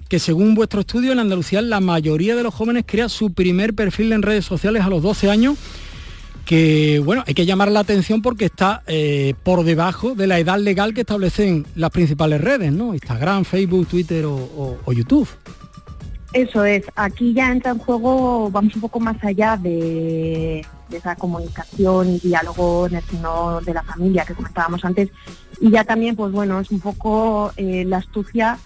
que 0.07 0.17
según 0.17 0.55
vuestro 0.55 0.79
estudio 0.79 1.11
en 1.11 1.19
Andalucía 1.19 1.61
la 1.61 1.81
mayoría 1.81 2.35
de 2.35 2.41
los 2.41 2.53
jóvenes 2.53 2.83
crea 2.87 3.09
su 3.09 3.31
primer 3.31 3.75
perfil 3.75 4.11
en 4.11 4.23
redes 4.23 4.43
sociales 4.43 4.81
a 4.81 4.89
los 4.89 5.03
12 5.03 5.29
años 5.29 5.55
que 6.49 6.99
bueno, 7.05 7.23
hay 7.27 7.35
que 7.35 7.45
llamar 7.45 7.69
la 7.69 7.81
atención 7.81 8.23
porque 8.23 8.45
está 8.45 8.81
eh, 8.87 9.35
por 9.43 9.63
debajo 9.63 10.15
de 10.15 10.25
la 10.25 10.39
edad 10.39 10.57
legal 10.57 10.95
que 10.95 11.01
establecen 11.01 11.67
las 11.75 11.91
principales 11.91 12.41
redes, 12.41 12.73
¿no? 12.73 12.95
Instagram, 12.95 13.45
Facebook, 13.45 13.85
Twitter 13.85 14.25
o, 14.25 14.91
YouTube. 14.91 15.29
Eso 16.33 16.65
es, 16.65 16.85
aquí 16.95 17.35
ya 17.35 17.51
entra 17.51 17.69
en 17.69 17.77
juego, 17.77 18.49
vamos 18.49 18.73
un 18.73 18.81
poco 18.81 18.99
más 18.99 19.23
allá 19.23 19.57
de, 19.57 20.65
esa 20.91 21.15
comunicación 21.15 22.15
y 22.15 22.19
diálogo 22.19 22.87
en 22.87 22.95
el 22.95 23.03
seno 23.03 23.61
de 23.61 23.75
la 23.75 23.83
familia 23.83 24.25
que 24.25 24.33
comentábamos 24.33 24.83
antes. 24.83 25.09
Y 25.61 25.69
ya 25.69 25.83
también, 25.83 26.15
pues 26.15 26.31
bueno, 26.31 26.59
es 26.59 26.71
un 26.71 26.79
poco 26.79 27.51
eh, 27.57 27.85
la 27.85 27.97
astucia 27.97 28.57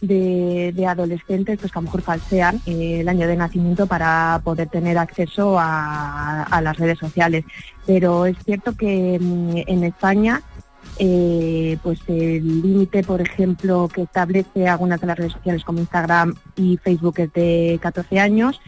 de, 0.00 0.86
adolescentes 0.86 1.58
pues 1.58 1.72
que 1.72 1.78
a 1.78 1.82
lo 1.82 1.86
mejor 1.86 2.02
falsean 2.02 2.60
eh, 2.66 3.00
el 3.00 3.08
año 3.08 3.26
de 3.26 3.36
nacimiento 3.36 3.86
para 3.86 4.40
poder 4.44 4.68
tener 4.68 4.98
acceso 4.98 5.56
a, 5.58 6.60
las 6.62 6.76
redes 6.76 6.98
sociales. 6.98 7.44
Pero 7.86 8.26
es 8.26 8.36
cierto 8.44 8.76
que 8.76 9.18
mm, 9.20 9.56
en 9.66 9.84
España 9.84 10.42
eh, 10.98 11.76
pues 11.82 12.00
el 12.06 12.62
límite, 12.62 13.02
por 13.02 13.20
ejemplo, 13.20 13.88
que 13.92 14.02
establece 14.02 14.68
algunas 14.68 15.00
de 15.00 15.06
las 15.06 15.18
redes 15.18 15.32
sociales 15.32 15.64
como 15.64 15.80
Instagram 15.80 16.34
y 16.56 16.78
Facebook 16.78 17.14
es 17.18 17.32
de 17.32 17.78
14 17.82 18.18
años. 18.18 18.60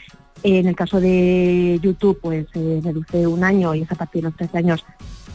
En 0.42 0.66
el 0.66 0.76
caso 0.76 1.00
de 1.00 1.78
YouTube, 1.82 2.20
pues 2.20 2.46
se 2.52 2.80
reduce 2.82 3.26
un 3.26 3.42
año 3.42 3.74
y 3.74 3.82
es 3.82 3.90
a 3.90 3.96
partir 3.96 4.22
de 4.22 4.28
los 4.28 4.36
13 4.36 4.58
años 4.58 4.84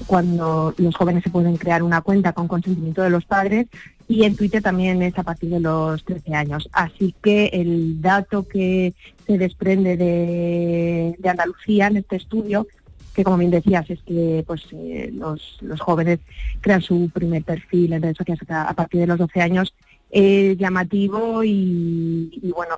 cuando 0.08 0.74
los 0.78 0.96
jóvenes 0.96 1.24
se 1.24 1.30
pueden 1.30 1.58
crear 1.58 1.84
una 1.84 2.02
cuenta 2.02 2.34
con 2.34 2.48
consentimiento 2.48 3.02
de 3.02 3.10
los 3.10 3.26
padres 3.26 3.68
y 4.08 4.24
en 4.24 4.36
Twitter 4.36 4.62
también 4.62 5.02
es 5.02 5.18
a 5.18 5.24
partir 5.24 5.50
de 5.50 5.60
los 5.60 6.04
13 6.04 6.36
años. 6.36 6.70
Así 6.72 7.16
que 7.22 7.48
el 7.54 8.02
dato 8.02 8.48
que 8.48 8.94
se 9.26 9.38
desprende 9.38 9.98
de, 9.98 11.30
Andalucía 11.30 11.88
en 11.88 11.98
este 11.98 12.18
estudio, 12.18 12.68
que 13.14 13.24
como 13.24 13.38
bien 13.38 13.52
decías, 13.52 13.90
es 13.90 14.02
que 14.04 14.44
pues 14.46 14.64
eh, 14.72 15.12
los, 15.14 15.60
jóvenes 15.80 16.20
crean 16.62 16.82
su 16.82 17.10
primer 17.14 17.44
perfil 17.44 17.94
en 17.94 18.02
redes 18.02 18.18
sociales 18.18 18.44
a 18.50 18.74
partir 18.74 19.02
de 19.02 19.08
los 19.08 19.18
12 19.18 19.42
años, 19.42 19.74
es 20.14 20.58
llamativo 20.60 21.44
y, 21.44 22.52
bueno, 22.54 22.76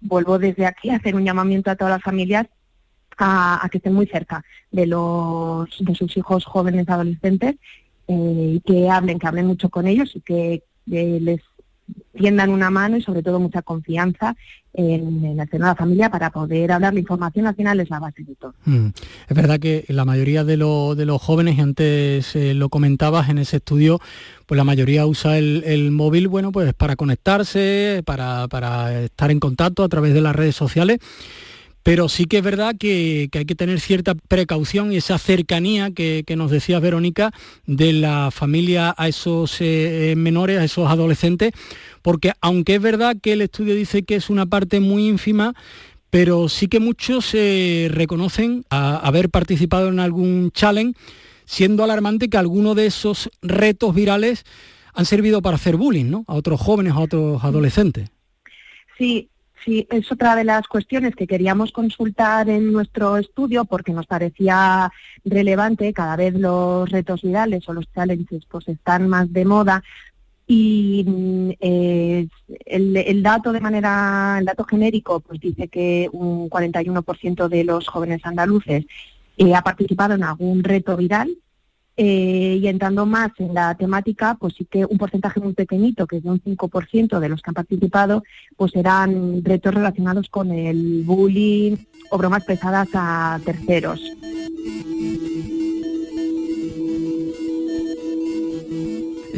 vuelvo 0.00 0.38
desde 0.38 0.66
aquí 0.66 0.90
a 0.90 0.96
hacer 0.96 1.16
un 1.16 1.24
llamamiento 1.24 1.70
a 1.70 1.74
todas 1.76 1.94
las 1.94 2.02
familias 2.02 2.46
a, 3.18 3.66
que 3.72 3.78
estén 3.78 3.92
muy 3.92 4.06
cerca 4.06 4.44
de, 4.70 4.86
los, 4.86 5.68
de 5.80 5.94
sus 5.96 6.16
hijos 6.16 6.44
jóvenes 6.44 6.88
adolescentes 6.88 7.56
eh, 8.06 8.52
y 8.54 8.60
que 8.60 8.88
hablen, 8.88 9.18
que 9.18 9.26
hablen 9.26 9.46
mucho 9.46 9.68
con 9.68 9.88
ellos 9.88 10.14
y 10.14 10.20
que 10.20 10.62
les 10.86 11.40
tiendan 12.16 12.50
una 12.50 12.70
mano 12.70 12.96
y 12.96 13.02
sobre 13.02 13.22
todo 13.22 13.38
mucha 13.38 13.62
confianza 13.62 14.34
en, 14.72 15.24
en 15.24 15.40
el 15.40 15.48
la 15.60 15.74
familia 15.74 16.10
para 16.10 16.30
poder 16.30 16.72
hablar. 16.72 16.94
La 16.94 17.00
información 17.00 17.46
al 17.46 17.54
final 17.54 17.80
es 17.80 17.90
la 17.90 17.98
base 17.98 18.22
de 18.24 18.34
todo. 18.34 18.54
Mm. 18.64 18.88
Es 19.28 19.36
verdad 19.36 19.58
que 19.58 19.84
la 19.88 20.04
mayoría 20.04 20.44
de, 20.44 20.56
de 20.56 21.06
los 21.06 21.22
jóvenes, 21.22 21.58
y 21.58 21.60
antes 21.60 22.36
eh, 22.36 22.54
lo 22.54 22.68
comentabas 22.68 23.28
en 23.28 23.38
ese 23.38 23.56
estudio, 23.58 24.00
pues 24.46 24.56
la 24.56 24.64
mayoría 24.64 25.06
usa 25.06 25.38
el, 25.38 25.90
móvil, 25.90 26.28
bueno, 26.28 26.52
pues 26.52 26.74
para 26.74 26.96
conectarse, 26.96 28.02
para, 28.04 28.48
para 28.48 29.02
estar 29.02 29.30
en 29.30 29.40
contacto 29.40 29.82
a 29.82 29.88
través 29.88 30.14
de 30.14 30.20
las 30.20 30.36
redes 30.36 30.56
sociales 30.56 30.98
pero 31.86 32.08
sí 32.08 32.24
que 32.24 32.38
es 32.38 32.42
verdad 32.42 32.74
que, 32.76 33.28
hay 33.32 33.44
que 33.44 33.54
tener 33.54 33.78
cierta 33.78 34.16
precaución 34.16 34.92
y 34.92 34.96
esa 34.96 35.18
cercanía 35.18 35.92
que, 35.92 36.24
nos 36.36 36.50
decía 36.50 36.80
Verónica 36.80 37.32
de 37.64 37.92
la 37.92 38.32
familia 38.32 38.92
a 38.98 39.06
esos 39.06 39.58
eh, 39.60 40.14
menores, 40.16 40.58
a 40.58 40.64
esos 40.64 40.90
adolescentes, 40.90 41.52
porque 42.02 42.32
aunque 42.40 42.74
es 42.74 42.82
verdad 42.82 43.16
que 43.22 43.34
el 43.34 43.40
estudio 43.40 43.76
dice 43.76 44.02
que 44.02 44.16
es 44.16 44.30
una 44.30 44.46
parte 44.46 44.80
muy 44.80 45.06
ínfima, 45.06 45.54
pero 46.10 46.48
sí 46.48 46.66
que 46.66 46.80
muchos 46.80 47.24
se 47.24 47.86
reconocen 47.92 48.64
a 48.68 48.96
haber 48.96 49.30
participado 49.30 49.86
en 49.86 50.00
algún 50.00 50.50
challenge, 50.50 50.98
siendo 51.44 51.84
alarmante 51.84 52.28
que 52.28 52.36
algunos 52.36 52.74
de 52.74 52.86
esos 52.86 53.30
retos 53.42 53.94
virales 53.94 54.44
han 54.92 55.04
servido 55.04 55.40
para 55.40 55.54
hacer 55.54 55.76
bullying 55.76 56.10
¿no? 56.10 56.24
a 56.26 56.34
otros 56.34 56.60
jóvenes, 56.60 56.94
a 56.94 56.98
otros 56.98 57.44
adolescentes. 57.44 58.10
Sí, 58.98 59.28
Sí, 59.66 59.84
es 59.90 60.12
otra 60.12 60.36
de 60.36 60.44
las 60.44 60.68
cuestiones 60.68 61.16
que 61.16 61.26
queríamos 61.26 61.72
consultar 61.72 62.48
en 62.48 62.72
nuestro 62.72 63.16
estudio 63.16 63.64
porque 63.64 63.92
nos 63.92 64.06
parecía 64.06 64.92
relevante. 65.24 65.92
Cada 65.92 66.14
vez 66.14 66.34
los 66.34 66.88
retos 66.88 67.22
virales 67.22 67.68
o 67.68 67.72
los 67.72 67.92
challenges 67.92 68.44
pues 68.46 68.68
están 68.68 69.08
más 69.08 69.32
de 69.32 69.44
moda 69.44 69.82
y 70.46 71.04
mm, 71.04 71.50
el, 71.58 73.22
dato 73.24 73.50
de 73.50 73.60
manera, 73.60 74.36
el 74.38 74.44
dato 74.44 74.62
genérico 74.62 75.18
pues 75.18 75.40
dice 75.40 75.66
que 75.66 76.08
un 76.12 76.48
41% 76.48 77.48
de 77.48 77.64
los 77.64 77.88
jóvenes 77.88 78.20
andaluces 78.22 78.86
eh, 79.36 79.52
ha 79.52 79.62
participado 79.62 80.14
en 80.14 80.22
algún 80.22 80.62
reto 80.62 80.96
viral 80.96 81.36
eh, 81.98 82.58
y 82.60 82.66
entrando 82.66 83.06
más 83.06 83.30
en 83.38 83.54
la 83.54 83.74
temática, 83.74 84.36
pues 84.38 84.54
sí 84.58 84.66
que 84.70 84.84
un 84.84 84.98
porcentaje 84.98 85.40
muy 85.40 85.54
pequeñito, 85.54 86.06
que 86.06 86.18
es 86.18 86.22
de 86.22 86.28
un 86.28 86.42
5% 86.42 87.18
de 87.18 87.28
los 87.30 87.40
que 87.40 87.50
han 87.50 87.54
participado, 87.54 88.22
pues 88.54 88.76
eran 88.76 89.42
retos 89.42 89.72
relacionados 89.72 90.28
con 90.28 90.52
el 90.52 91.04
bullying 91.06 91.76
o 92.10 92.18
bromas 92.18 92.44
pesadas 92.44 92.88
a 92.92 93.40
terceros. 93.46 94.02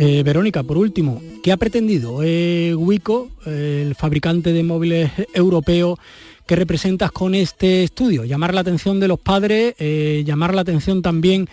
Eh, 0.01 0.23
Verónica, 0.25 0.65
por 0.65 0.79
último, 0.79 1.23
¿qué 1.45 1.53
ha 1.53 1.57
pretendido 1.57 2.23
eh, 2.25 2.75
Wico, 2.75 3.31
el 3.47 3.95
fabricante 3.95 4.53
de 4.53 4.65
móviles 4.65 5.13
europeo, 5.33 5.97
que 6.45 6.57
representas 6.57 7.13
con 7.13 7.37
este 7.37 7.85
estudio? 7.85 8.25
Llamar 8.25 8.53
la 8.53 8.63
atención 8.63 8.99
de 8.99 9.07
los 9.07 9.21
padres, 9.21 9.77
llamar 10.25 10.55
la 10.55 10.63
atención 10.63 11.03
también 11.03 11.49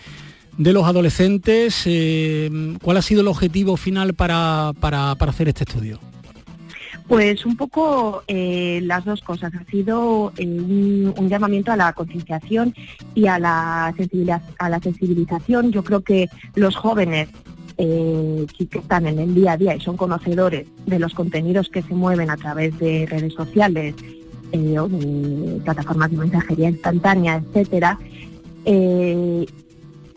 de 0.58 0.72
los 0.72 0.84
adolescentes. 0.84 1.82
Eh, 1.86 2.76
¿Cuál 2.82 2.96
ha 2.96 3.02
sido 3.02 3.20
el 3.20 3.28
objetivo 3.28 3.76
final 3.76 4.14
para, 4.14 4.70
hacer 4.70 5.48
este 5.48 5.64
estudio? 5.64 5.98
Pues 7.08 7.46
un 7.46 7.56
poco 7.56 8.24
eh, 8.26 8.80
las 8.82 9.04
dos 9.04 9.20
cosas. 9.20 9.52
Ha 9.54 9.64
sido 9.70 10.32
eh, 10.36 10.44
un, 10.44 11.28
llamamiento 11.28 11.70
a 11.70 11.76
la 11.76 11.92
concienciación 11.92 12.74
y 13.14 13.26
a 13.26 13.38
la, 13.38 13.94
a 14.58 14.68
la 14.68 14.80
sensibilización. 14.80 15.70
Yo 15.70 15.84
creo 15.84 16.00
que 16.00 16.28
los 16.54 16.76
jóvenes 16.76 17.28
que 17.76 18.46
están 18.72 19.06
en 19.06 19.18
el 19.18 19.34
día 19.34 19.52
a 19.52 19.56
día 19.58 19.76
y 19.76 19.80
son 19.80 19.98
conocedores 19.98 20.66
de 20.86 20.98
los 20.98 21.12
contenidos 21.12 21.68
que 21.68 21.82
se 21.82 21.92
mueven 21.92 22.30
a 22.30 22.38
través 22.38 22.78
de 22.78 23.04
redes 23.04 23.34
sociales 23.34 23.94
plataformas 25.62 26.10
de 26.10 26.16
mensajería 26.16 26.70
instantánea, 26.70 27.34
etcétera, 27.34 27.98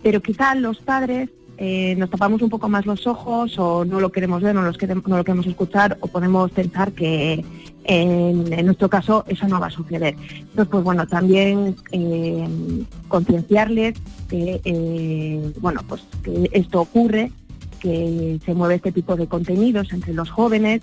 pero 0.03 0.21
quizá 0.21 0.55
los 0.55 0.79
padres 0.79 1.29
eh, 1.61 1.93
nos 1.97 2.09
tapamos 2.09 2.41
un 2.41 2.49
poco 2.49 2.69
más 2.69 2.85
los 2.85 3.05
ojos 3.05 3.59
o 3.59 3.83
no 3.83 3.99
lo 3.99 4.13
queremos 4.13 4.41
ver, 4.41 4.55
no, 4.55 4.61
lo 4.61 4.73
queremos 4.73 5.45
escuchar 5.45 5.97
o 5.99 6.07
podemos 6.07 6.49
pensar 6.51 6.93
que 6.93 7.43
en, 7.83 8.65
nuestro 8.65 8.89
caso 8.89 9.25
eso 9.27 9.45
no 9.47 9.59
va 9.59 9.67
a 9.67 9.71
suceder. 9.71 10.15
Entonces, 10.31 10.67
pues 10.71 10.83
bueno, 10.85 11.05
también 11.05 11.75
eh, 11.91 12.47
concienciarles 13.09 13.95
que, 14.29 14.61
eh, 14.63 15.53
bueno, 15.59 15.81
pues 15.85 16.03
que 16.23 16.49
esto 16.53 16.79
ocurre, 16.79 17.31
que 17.81 18.39
se 18.45 18.53
mueve 18.53 18.75
este 18.75 18.93
tipo 18.93 19.17
de 19.17 19.27
contenidos 19.27 19.91
entre 19.91 20.13
los 20.13 20.29
jóvenes 20.29 20.81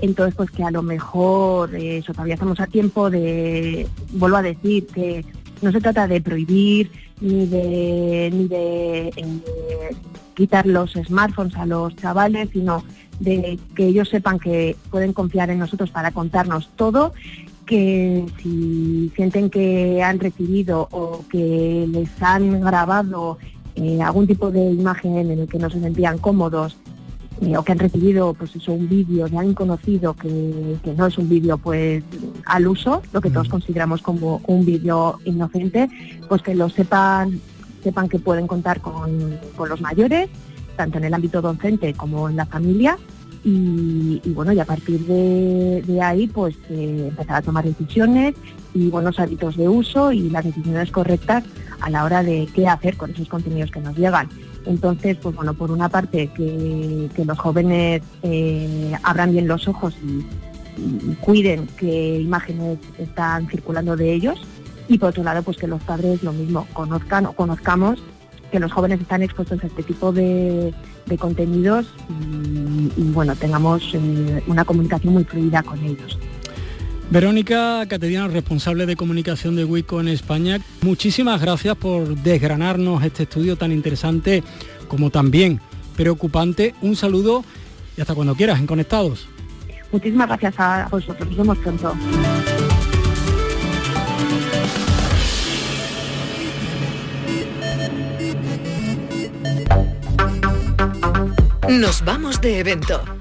entonces 0.00 0.34
pues 0.36 0.50
que 0.50 0.62
a 0.62 0.70
lo 0.70 0.82
mejor 0.82 1.74
eso 1.74 2.12
todavía 2.12 2.34
estamos 2.34 2.60
a 2.60 2.66
tiempo 2.66 3.10
de 3.10 3.88
vuelvo 4.12 4.36
a 4.36 4.42
decir 4.42 4.86
que 4.86 5.24
no 5.60 5.72
se 5.72 5.80
trata 5.80 6.06
de 6.06 6.20
prohibir 6.20 6.90
ni 7.20 7.46
de, 7.46 8.30
ni 8.32 8.48
de 8.48 9.08
eh, 9.08 9.96
quitar 10.34 10.66
los 10.66 10.92
smartphones 10.92 11.56
a 11.56 11.66
los 11.66 11.94
chavales, 11.96 12.48
sino 12.52 12.84
de 13.20 13.58
que 13.74 13.86
ellos 13.86 14.08
sepan 14.08 14.38
que 14.38 14.76
pueden 14.90 15.12
confiar 15.12 15.50
en 15.50 15.58
nosotros 15.58 15.90
para 15.90 16.12
contarnos 16.12 16.70
todo, 16.76 17.12
que 17.66 18.24
si 18.42 19.12
sienten 19.14 19.50
que 19.50 20.02
han 20.02 20.18
recibido 20.20 20.88
o 20.90 21.24
que 21.30 21.86
les 21.88 22.10
han 22.22 22.60
grabado 22.60 23.38
eh, 23.74 24.00
algún 24.02 24.26
tipo 24.26 24.50
de 24.50 24.70
imagen 24.70 25.18
en 25.18 25.30
el 25.30 25.48
que 25.48 25.58
no 25.58 25.68
se 25.68 25.80
sentían 25.80 26.18
cómodos 26.18 26.78
eh, 27.40 27.56
o 27.56 27.62
que 27.62 27.72
han 27.72 27.78
recibido 27.78 28.34
pues 28.34 28.54
eso, 28.56 28.72
un 28.72 28.88
vídeo 28.88 29.28
de 29.28 29.36
alguien 29.36 29.54
conocido 29.54 30.14
que, 30.14 30.76
no 30.96 31.06
es 31.06 31.18
un 31.18 31.28
vídeo 31.28 31.56
pues 31.58 32.02
al 32.46 32.66
uso, 32.66 33.02
lo 33.12 33.20
que 33.20 33.30
todos 33.30 33.48
consideramos 33.48 34.02
como 34.02 34.40
un 34.46 34.64
vídeo 34.64 35.18
inocente, 35.24 35.88
pues 36.28 36.42
que 36.42 36.54
lo 36.54 36.68
sepan, 36.68 37.40
sepan 37.82 38.08
que 38.08 38.18
pueden 38.18 38.46
contar 38.46 38.80
con, 38.80 39.38
los 39.68 39.80
mayores, 39.80 40.28
tanto 40.76 40.98
en 40.98 41.04
el 41.04 41.14
ámbito 41.14 41.40
docente 41.40 41.94
como 41.94 42.28
en 42.28 42.36
la 42.36 42.46
familia, 42.46 42.98
y, 43.44 44.20
bueno, 44.34 44.52
y 44.52 44.58
a 44.58 44.64
partir 44.64 45.00
de, 45.06 46.00
ahí 46.02 46.26
pues 46.26 46.56
eh, 46.70 47.06
empezar 47.08 47.36
a 47.36 47.42
tomar 47.42 47.64
decisiones 47.64 48.34
y 48.74 48.88
buenos 48.88 49.18
hábitos 49.20 49.56
de 49.56 49.68
uso 49.68 50.12
y 50.12 50.28
las 50.28 50.44
decisiones 50.44 50.90
correctas 50.90 51.44
a 51.80 51.88
la 51.88 52.04
hora 52.04 52.22
de 52.22 52.48
qué 52.52 52.66
hacer 52.66 52.96
con 52.96 53.10
esos 53.10 53.28
contenidos 53.28 53.70
que 53.70 53.80
nos 53.80 53.96
llegan. 53.96 54.28
Entonces, 54.68 55.16
pues 55.16 55.34
bueno, 55.34 55.54
por 55.54 55.70
una 55.70 55.88
parte 55.88 56.28
que, 56.28 57.24
los 57.24 57.38
jóvenes 57.38 58.02
eh, 58.22 58.92
abran 59.02 59.32
bien 59.32 59.48
los 59.48 59.66
ojos 59.66 59.96
y, 60.04 60.24
cuiden 61.20 61.66
qué 61.76 62.20
imágenes 62.20 62.78
están 62.98 63.48
circulando 63.48 63.96
de 63.96 64.12
ellos 64.12 64.40
y 64.86 64.96
por 64.96 65.08
otro 65.08 65.24
lado, 65.24 65.42
pues 65.42 65.56
que 65.56 65.66
los 65.66 65.82
padres 65.82 66.22
lo 66.22 66.32
mismo 66.32 66.68
conozcan 66.72 67.26
o 67.26 67.32
conozcamos 67.32 68.00
que 68.52 68.60
los 68.60 68.70
jóvenes 68.70 69.00
están 69.00 69.22
expuestos 69.22 69.60
a 69.64 69.66
este 69.66 69.82
tipo 69.82 70.12
de, 70.12 70.72
contenidos 71.18 71.92
y, 72.96 73.02
bueno, 73.10 73.34
tengamos 73.34 73.90
eh, 73.94 74.42
una 74.46 74.64
comunicación 74.64 75.14
muy 75.14 75.24
fluida 75.24 75.62
con 75.64 75.82
ellos. 75.82 76.16
Verónica 77.10 77.86
Cateriano, 77.88 78.28
responsable 78.28 78.84
de 78.84 78.94
comunicación 78.94 79.56
de 79.56 79.64
Wico 79.64 79.98
en 79.98 80.08
España, 80.08 80.60
muchísimas 80.82 81.40
gracias 81.40 81.74
por 81.74 82.06
desgranarnos 82.16 83.02
este 83.02 83.22
estudio 83.22 83.56
tan 83.56 83.72
interesante 83.72 84.42
como 84.88 85.08
también 85.08 85.58
preocupante. 85.96 86.74
Un 86.82 86.96
saludo 86.96 87.44
y 87.96 88.02
hasta 88.02 88.14
cuando 88.14 88.34
quieras 88.34 88.60
en 88.60 88.66
Conectados. 88.66 89.26
Muchísimas 89.90 90.28
gracias 90.28 90.54
a 90.58 90.88
vosotros. 90.90 91.28
Nos 91.28 91.36
vemos 91.38 91.58
pronto. 91.58 91.94
Nos 101.70 102.04
vamos 102.04 102.40
de 102.42 102.58
evento. 102.58 103.17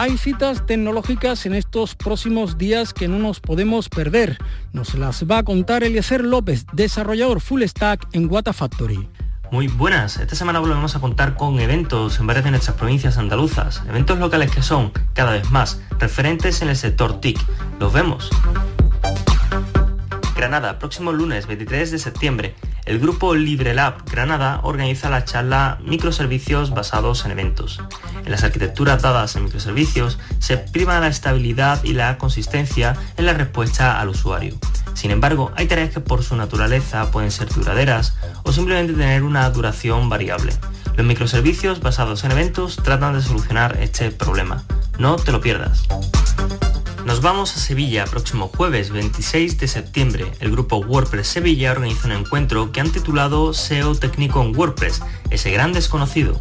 Hay 0.00 0.16
citas 0.16 0.64
tecnológicas 0.64 1.44
en 1.44 1.54
estos 1.54 1.96
próximos 1.96 2.56
días 2.56 2.94
que 2.94 3.08
no 3.08 3.18
nos 3.18 3.40
podemos 3.40 3.88
perder. 3.88 4.38
Nos 4.72 4.94
las 4.94 5.24
va 5.24 5.38
a 5.38 5.42
contar 5.42 5.82
Eliezer 5.82 6.22
López, 6.22 6.66
desarrollador 6.72 7.40
full 7.40 7.64
stack 7.64 8.06
en 8.12 8.30
Wata 8.30 8.52
Factory. 8.52 9.08
Muy 9.50 9.66
buenas, 9.66 10.18
esta 10.18 10.36
semana 10.36 10.60
volvemos 10.60 10.94
a 10.94 11.00
contar 11.00 11.34
con 11.34 11.58
eventos 11.58 12.20
en 12.20 12.28
varias 12.28 12.44
de 12.44 12.52
nuestras 12.52 12.76
provincias 12.76 13.18
andaluzas, 13.18 13.82
eventos 13.88 14.20
locales 14.20 14.52
que 14.52 14.62
son, 14.62 14.92
cada 15.14 15.32
vez 15.32 15.50
más, 15.50 15.80
referentes 15.98 16.62
en 16.62 16.68
el 16.68 16.76
sector 16.76 17.20
TIC. 17.20 17.36
Los 17.80 17.92
vemos. 17.92 18.30
Granada, 20.38 20.78
próximo 20.78 21.10
lunes 21.10 21.48
23 21.48 21.90
de 21.90 21.98
septiembre, 21.98 22.54
el 22.84 23.00
grupo 23.00 23.34
LibreLab 23.34 24.08
Granada 24.08 24.60
organiza 24.62 25.10
la 25.10 25.24
charla 25.24 25.80
Microservicios 25.82 26.70
basados 26.70 27.24
en 27.24 27.32
eventos. 27.32 27.80
En 28.24 28.30
las 28.30 28.44
arquitecturas 28.44 29.02
dadas 29.02 29.34
en 29.34 29.42
microservicios 29.42 30.20
se 30.38 30.56
prima 30.56 31.00
la 31.00 31.08
estabilidad 31.08 31.82
y 31.82 31.92
la 31.92 32.18
consistencia 32.18 32.96
en 33.16 33.26
la 33.26 33.32
respuesta 33.32 34.00
al 34.00 34.10
usuario. 34.10 34.54
Sin 34.94 35.10
embargo, 35.10 35.50
hay 35.56 35.66
tareas 35.66 35.90
que 35.90 35.98
por 35.98 36.22
su 36.22 36.36
naturaleza 36.36 37.10
pueden 37.10 37.32
ser 37.32 37.48
duraderas 37.48 38.14
o 38.44 38.52
simplemente 38.52 38.92
tener 38.92 39.24
una 39.24 39.50
duración 39.50 40.08
variable. 40.08 40.52
Los 40.96 41.04
microservicios 41.04 41.80
basados 41.80 42.22
en 42.22 42.30
eventos 42.30 42.76
tratan 42.76 43.14
de 43.14 43.22
solucionar 43.22 43.76
este 43.80 44.12
problema. 44.12 44.62
No 45.00 45.16
te 45.16 45.32
lo 45.32 45.40
pierdas. 45.40 45.88
Nos 47.08 47.22
vamos 47.22 47.56
a 47.56 47.58
Sevilla, 47.58 48.04
próximo 48.04 48.48
jueves 48.54 48.90
26 48.90 49.56
de 49.56 49.66
septiembre. 49.66 50.30
El 50.40 50.50
grupo 50.50 50.76
WordPress 50.76 51.26
Sevilla 51.26 51.72
organiza 51.72 52.06
un 52.06 52.12
encuentro 52.12 52.70
que 52.70 52.82
han 52.82 52.92
titulado 52.92 53.54
SEO 53.54 53.94
técnico 53.94 54.42
en 54.42 54.54
WordPress, 54.54 55.00
ese 55.30 55.50
gran 55.50 55.72
desconocido. 55.72 56.38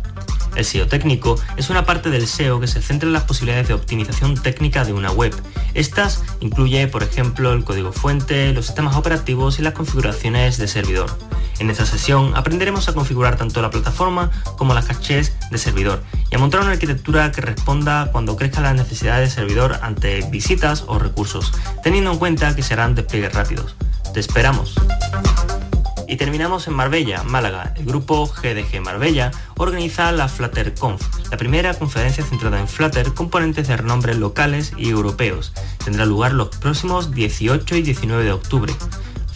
El 0.57 0.65
SEO 0.65 0.87
técnico 0.87 1.39
es 1.55 1.69
una 1.69 1.85
parte 1.85 2.09
del 2.09 2.27
SEO 2.27 2.59
que 2.59 2.67
se 2.67 2.81
centra 2.81 3.07
en 3.07 3.13
las 3.13 3.23
posibilidades 3.23 3.69
de 3.69 3.75
optimización 3.75 4.35
técnica 4.35 4.83
de 4.83 4.91
una 4.91 5.09
web. 5.09 5.33
Estas 5.73 6.21
incluye, 6.41 6.85
por 6.89 7.01
ejemplo, 7.01 7.53
el 7.53 7.63
código 7.63 7.93
fuente, 7.93 8.51
los 8.51 8.65
sistemas 8.65 8.97
operativos 8.97 9.59
y 9.59 9.61
las 9.61 9.73
configuraciones 9.73 10.57
de 10.57 10.67
servidor. 10.67 11.17
En 11.59 11.69
esta 11.69 11.85
sesión 11.85 12.33
aprenderemos 12.35 12.87
a 12.87 12.93
configurar 12.93 13.35
tanto 13.35 13.61
la 13.61 13.71
plataforma 13.71 14.31
como 14.57 14.73
las 14.73 14.85
cachés 14.85 15.33
de 15.49 15.57
servidor 15.57 16.03
y 16.29 16.35
a 16.35 16.39
montar 16.39 16.61
una 16.61 16.71
arquitectura 16.71 17.31
que 17.31 17.41
responda 17.41 18.09
cuando 18.11 18.35
crezcan 18.35 18.63
las 18.63 18.75
necesidades 18.75 19.29
de 19.29 19.35
servidor 19.35 19.79
ante 19.81 20.21
visitas 20.29 20.83
o 20.87 20.99
recursos, 20.99 21.51
teniendo 21.83 22.11
en 22.11 22.19
cuenta 22.19 22.55
que 22.55 22.61
serán 22.61 22.95
despliegues 22.95 23.33
rápidos. 23.33 23.75
Te 24.13 24.19
esperamos. 24.19 24.75
Y 26.09 26.15
terminamos 26.15 26.67
en 26.67 26.73
Marbella, 26.73 27.23
Málaga. 27.23 27.73
El 27.75 27.85
grupo 27.85 28.27
GDG 28.27 28.79
Marbella 28.81 29.31
organiza 29.57 30.11
la 30.13 30.29
FlutterConf, 30.29 31.01
la 31.29 31.37
primera 31.37 31.73
conferencia 31.73 32.23
centrada 32.23 32.61
en 32.61 32.69
Flutter, 32.69 33.13
componentes 33.13 33.67
de 33.67 33.75
renombre 33.75 34.15
locales 34.15 34.71
y 34.77 34.89
europeos. 34.89 35.51
Tendrá 35.83 36.05
lugar 36.05 36.31
los 36.31 36.47
próximos 36.47 37.11
18 37.11 37.75
y 37.75 37.81
19 37.81 38.23
de 38.23 38.31
octubre. 38.31 38.73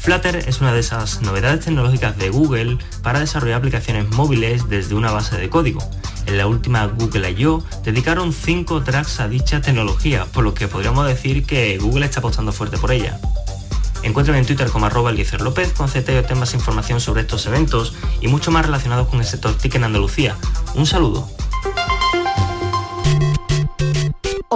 Flutter 0.02 0.36
es 0.48 0.62
una 0.62 0.74
de 0.74 0.80
esas 0.80 1.22
novedades 1.22 1.64
tecnológicas 1.66 2.18
de 2.18 2.32
Google 2.32 2.80
para 3.04 3.20
desarrollar 3.20 3.60
aplicaciones 3.60 4.10
móviles 4.10 4.68
desde 4.68 4.96
una 4.96 5.12
base 5.12 5.38
de 5.38 5.48
código. 5.48 5.88
En 6.26 6.40
la 6.40 6.48
última 6.48 6.88
Google 6.88 7.30
I.O. 7.30 7.64
dedicaron 7.84 8.34
5 8.34 8.82
tracks 8.82 9.20
a 9.20 9.28
dicha 9.28 9.62
tecnología, 9.62 10.26
por 10.26 10.44
lo 10.44 10.56
que 10.56 10.68
podríamos 10.68 11.06
decir 11.06 11.46
que 11.46 11.78
Google 11.78 12.06
está 12.06 12.20
apostando 12.20 12.52
fuerte 12.52 12.80
por 12.80 12.92
ella. 12.92 13.20
Encuéntrame 14.02 14.40
en 14.40 14.48
Twitter 14.48 14.70
como 14.72 14.88
arroba 14.88 15.12
López 15.12 15.72
con 15.74 15.88
CT 15.88 16.32
o 16.32 16.36
más 16.36 16.56
información 16.56 17.00
sobre 17.00 17.22
estos 17.22 17.46
eventos 17.46 17.94
y 18.22 18.28
mucho 18.28 18.50
más 18.50 18.66
relacionados 18.66 19.08
con 19.08 19.20
el 19.20 19.26
sector 19.26 19.56
TIC 19.56 19.76
en 19.76 19.84
Andalucía. 19.84 20.36
Un 20.74 20.88
saludo. 20.88 21.30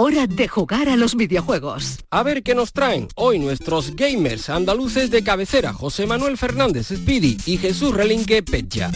Hora 0.06 0.28
de 0.28 0.46
jugar 0.46 0.88
a 0.88 0.96
los 0.96 1.16
videojuegos. 1.16 1.98
A 2.12 2.22
ver 2.22 2.44
qué 2.44 2.54
nos 2.54 2.72
traen 2.72 3.08
hoy 3.16 3.40
nuestros 3.40 3.96
gamers 3.96 4.48
andaluces 4.48 5.10
de 5.10 5.24
cabecera, 5.24 5.72
José 5.72 6.06
Manuel 6.06 6.38
Fernández 6.38 6.92
Speedy 6.94 7.36
y 7.44 7.58
Jesús 7.58 7.92
Relinque 7.92 8.40
Pecha. 8.44 8.92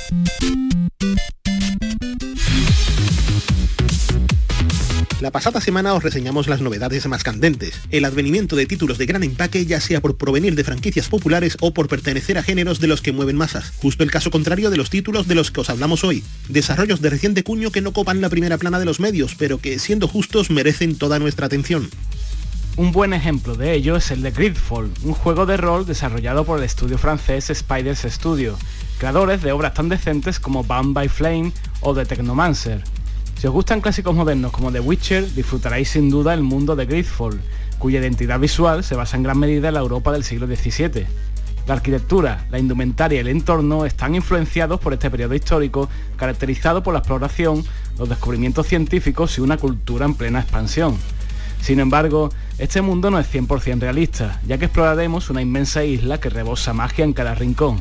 La 5.21 5.31
pasada 5.31 5.61
semana 5.61 5.93
os 5.93 6.03
reseñamos 6.03 6.49
las 6.49 6.63
novedades 6.63 7.07
más 7.07 7.23
candentes, 7.23 7.79
el 7.91 8.07
advenimiento 8.07 8.57
de 8.57 8.65
títulos 8.65 8.97
de 8.97 9.05
gran 9.05 9.23
empaque 9.23 9.67
ya 9.67 9.79
sea 9.79 10.01
por 10.01 10.17
provenir 10.17 10.55
de 10.55 10.65
franquicias 10.65 11.11
populares 11.11 11.59
o 11.61 11.75
por 11.75 11.89
pertenecer 11.89 12.39
a 12.39 12.43
géneros 12.43 12.81
de 12.81 12.87
los 12.87 13.03
que 13.03 13.13
mueven 13.13 13.37
masas, 13.37 13.71
justo 13.77 14.03
el 14.03 14.11
caso 14.11 14.31
contrario 14.31 14.71
de 14.71 14.79
los 14.79 14.89
títulos 14.89 15.29
de 15.29 15.35
los 15.35 15.51
que 15.51 15.61
os 15.61 15.69
hablamos 15.69 16.05
hoy, 16.05 16.25
desarrollos 16.49 17.03
de 17.03 17.11
reciente 17.11 17.45
cuño 17.45 17.71
que 17.71 17.83
no 17.83 17.93
copan 17.93 18.23
la 18.23 18.31
primera 18.31 18.57
plana 18.57 18.79
de 18.79 18.87
los 18.87 18.99
medios, 18.99 19.35
pero 19.35 19.59
que 19.59 19.79
siendo 19.79 20.09
justos 20.09 20.49
merecen 20.49 20.97
toda 20.97 21.19
nuestra 21.19 21.45
atención. 21.45 21.91
Un 22.79 22.91
buen 22.91 23.13
ejemplo 23.13 23.57
de 23.57 23.75
ello 23.75 23.97
es 23.97 24.11
el 24.11 24.23
de 24.23 24.31
Gridfall, 24.31 24.91
un 25.03 25.13
juego 25.13 25.45
de 25.45 25.59
rol 25.59 25.85
desarrollado 25.85 26.47
por 26.47 26.61
el 26.61 26.65
estudio 26.65 26.97
francés 26.97 27.53
Spiders 27.53 28.07
Studio, 28.09 28.57
creadores 28.97 29.43
de 29.43 29.53
obras 29.53 29.75
tan 29.75 29.91
decentes 29.91 30.41
como 30.41 30.65
Bound 30.65 30.95
by 30.95 31.11
Flame 31.11 31.53
o 31.81 31.95
The 31.95 32.07
Technomancer. 32.07 32.83
Si 33.41 33.47
os 33.47 33.55
gustan 33.55 33.81
clásicos 33.81 34.15
modernos 34.15 34.53
como 34.53 34.71
The 34.71 34.81
Witcher, 34.81 35.33
disfrutaréis 35.33 35.89
sin 35.89 36.11
duda 36.11 36.35
el 36.35 36.43
mundo 36.43 36.77
de 36.77 36.85
Gridfall, 36.85 37.41
cuya 37.79 37.99
identidad 37.99 38.39
visual 38.39 38.85
se 38.85 38.95
basa 38.95 39.17
en 39.17 39.23
gran 39.23 39.39
medida 39.39 39.69
en 39.69 39.75
la 39.75 39.81
Europa 39.81 40.13
del 40.13 40.25
siglo 40.25 40.47
XVII. 40.47 41.07
La 41.67 41.73
arquitectura, 41.73 42.45
la 42.51 42.59
indumentaria 42.59 43.17
y 43.17 43.21
el 43.21 43.29
entorno 43.29 43.87
están 43.87 44.15
influenciados 44.15 44.79
por 44.79 44.93
este 44.93 45.11
periodo 45.11 45.35
histórico 45.35 45.89
caracterizado 46.17 46.83
por 46.83 46.93
la 46.93 46.99
exploración, 46.99 47.65
los 47.99 48.11
descubrimientos 48.11 48.67
científicos 48.67 49.39
y 49.39 49.41
una 49.41 49.57
cultura 49.57 50.05
en 50.05 50.17
plena 50.17 50.41
expansión. 50.41 50.99
Sin 51.63 51.81
embargo, 51.81 52.29
este 52.59 52.83
mundo 52.83 53.11
no 53.11 53.19
es 53.19 53.33
100% 53.33 53.81
realista, 53.81 54.39
ya 54.47 54.59
que 54.59 54.67
exploraremos 54.67 55.31
una 55.31 55.41
inmensa 55.41 55.83
isla 55.83 56.21
que 56.21 56.29
rebosa 56.29 56.75
magia 56.75 57.07
en 57.07 57.15
cada 57.15 57.35
rincón. 57.35 57.81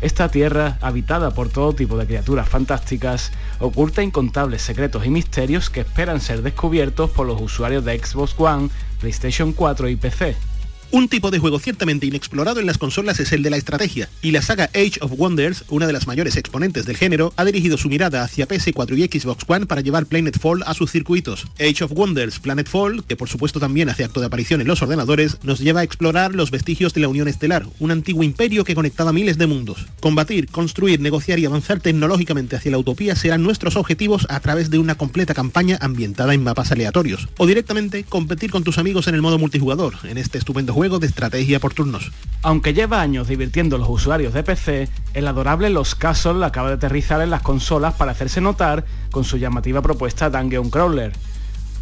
Esta 0.00 0.30
tierra, 0.30 0.78
habitada 0.80 1.32
por 1.32 1.50
todo 1.50 1.74
tipo 1.74 1.98
de 1.98 2.06
criaturas 2.06 2.48
fantásticas, 2.48 3.32
oculta 3.58 4.02
incontables 4.02 4.62
secretos 4.62 5.04
y 5.04 5.10
misterios 5.10 5.68
que 5.68 5.80
esperan 5.80 6.20
ser 6.20 6.42
descubiertos 6.42 7.10
por 7.10 7.26
los 7.26 7.40
usuarios 7.40 7.84
de 7.84 7.98
Xbox 7.98 8.34
One, 8.38 8.70
PlayStation 9.00 9.52
4 9.52 9.88
y 9.88 9.96
PC. 9.96 10.49
Un 10.92 11.08
tipo 11.08 11.30
de 11.30 11.38
juego 11.38 11.60
ciertamente 11.60 12.06
inexplorado 12.06 12.58
en 12.58 12.66
las 12.66 12.76
consolas 12.76 13.20
es 13.20 13.30
el 13.30 13.44
de 13.44 13.50
la 13.50 13.56
estrategia, 13.56 14.08
y 14.22 14.32
la 14.32 14.42
saga 14.42 14.70
Age 14.74 14.98
of 15.02 15.12
Wonders, 15.16 15.62
una 15.68 15.86
de 15.86 15.92
las 15.92 16.08
mayores 16.08 16.36
exponentes 16.36 16.84
del 16.84 16.96
género, 16.96 17.32
ha 17.36 17.44
dirigido 17.44 17.78
su 17.78 17.88
mirada 17.88 18.24
hacia 18.24 18.48
PS4 18.48 18.98
y 18.98 19.20
Xbox 19.20 19.44
One 19.46 19.66
para 19.66 19.82
llevar 19.82 20.06
Planetfall 20.06 20.64
a 20.66 20.74
sus 20.74 20.90
circuitos. 20.90 21.46
Age 21.60 21.84
of 21.84 21.92
Wonders 21.92 22.40
Planetfall, 22.40 23.04
que 23.04 23.14
por 23.14 23.28
supuesto 23.28 23.60
también 23.60 23.88
hace 23.88 24.02
acto 24.02 24.18
de 24.18 24.26
aparición 24.26 24.60
en 24.60 24.66
los 24.66 24.82
ordenadores, 24.82 25.38
nos 25.44 25.60
lleva 25.60 25.80
a 25.80 25.82
explorar 25.84 26.34
los 26.34 26.50
vestigios 26.50 26.92
de 26.92 27.02
la 27.02 27.08
Unión 27.08 27.28
Estelar, 27.28 27.68
un 27.78 27.92
antiguo 27.92 28.24
imperio 28.24 28.64
que 28.64 28.74
conectaba 28.74 29.12
miles 29.12 29.38
de 29.38 29.46
mundos. 29.46 29.86
Combatir, 30.00 30.48
construir, 30.48 30.98
negociar 30.98 31.38
y 31.38 31.46
avanzar 31.46 31.78
tecnológicamente 31.78 32.56
hacia 32.56 32.72
la 32.72 32.78
utopía 32.78 33.14
serán 33.14 33.44
nuestros 33.44 33.76
objetivos 33.76 34.26
a 34.28 34.40
través 34.40 34.70
de 34.70 34.80
una 34.80 34.96
completa 34.96 35.34
campaña 35.34 35.78
ambientada 35.80 36.34
en 36.34 36.42
mapas 36.42 36.72
aleatorios, 36.72 37.28
o 37.38 37.46
directamente 37.46 38.02
competir 38.02 38.50
con 38.50 38.64
tus 38.64 38.78
amigos 38.78 39.06
en 39.06 39.14
el 39.14 39.22
modo 39.22 39.38
multijugador, 39.38 39.94
en 40.02 40.18
este 40.18 40.38
estupendo 40.38 40.72
juego 40.72 40.79
juego 40.80 40.98
de 40.98 41.08
estrategia 41.08 41.60
por 41.60 41.74
turnos. 41.74 42.10
Aunque 42.40 42.72
lleva 42.72 43.02
años 43.02 43.28
divirtiendo 43.28 43.76
a 43.76 43.78
los 43.78 43.90
usuarios 43.90 44.32
de 44.32 44.42
PC, 44.42 44.88
el 45.12 45.28
adorable 45.28 45.68
Los 45.68 45.94
Castle 45.94 46.42
acaba 46.42 46.68
de 46.68 46.76
aterrizar 46.76 47.20
en 47.20 47.28
las 47.28 47.42
consolas 47.42 47.92
para 47.92 48.12
hacerse 48.12 48.40
notar 48.40 48.86
con 49.10 49.24
su 49.24 49.36
llamativa 49.36 49.82
propuesta 49.82 50.30
Dungeon 50.30 50.70
Crawler. 50.70 51.12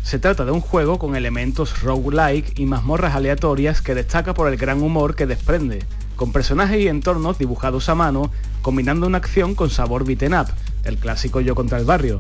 Se 0.03 0.19
trata 0.19 0.45
de 0.45 0.51
un 0.51 0.61
juego 0.61 0.99
con 0.99 1.15
elementos 1.15 1.81
roguelike 1.81 2.59
y 2.59 2.67
mazmorras 2.67 3.15
aleatorias 3.15 3.83
que 3.83 3.95
destaca 3.95 4.35
por 4.35 4.49
el 4.49 4.57
gran 4.57 4.83
humor 4.83 5.15
que 5.15 5.27
desprende, 5.27 5.85
con 6.17 6.33
personajes 6.33 6.81
y 6.81 6.89
entornos 6.89 7.39
dibujados 7.39 7.89
a 7.89 7.95
mano, 7.95 8.33
combinando 8.63 9.07
una 9.07 9.19
acción 9.19 9.55
con 9.55 9.71
sabor 9.71 10.05
beaten 10.05 10.35
up, 10.35 10.49
el 10.83 10.97
clásico 10.99 11.41
yo 11.41 11.55
contra 11.55 11.79
el 11.79 11.85
barrio. 11.85 12.19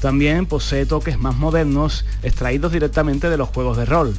También 0.00 0.46
posee 0.46 0.84
toques 0.84 1.20
más 1.20 1.36
modernos 1.36 2.04
extraídos 2.24 2.72
directamente 2.72 3.30
de 3.30 3.36
los 3.36 3.50
juegos 3.50 3.76
de 3.76 3.84
rol. 3.84 4.16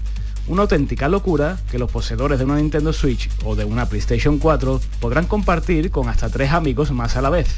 Una 0.49 0.63
auténtica 0.63 1.07
locura 1.07 1.59
que 1.69 1.77
los 1.77 1.91
poseedores 1.91 2.39
de 2.39 2.45
una 2.45 2.55
Nintendo 2.55 2.91
Switch 2.91 3.29
o 3.45 3.55
de 3.55 3.65
una 3.65 3.85
PlayStation 3.85 4.39
4 4.39 4.81
podrán 4.99 5.27
compartir 5.27 5.91
con 5.91 6.09
hasta 6.09 6.27
tres 6.29 6.51
amigos 6.51 6.89
más 6.89 7.15
a 7.15 7.21
la 7.21 7.29
vez. 7.29 7.49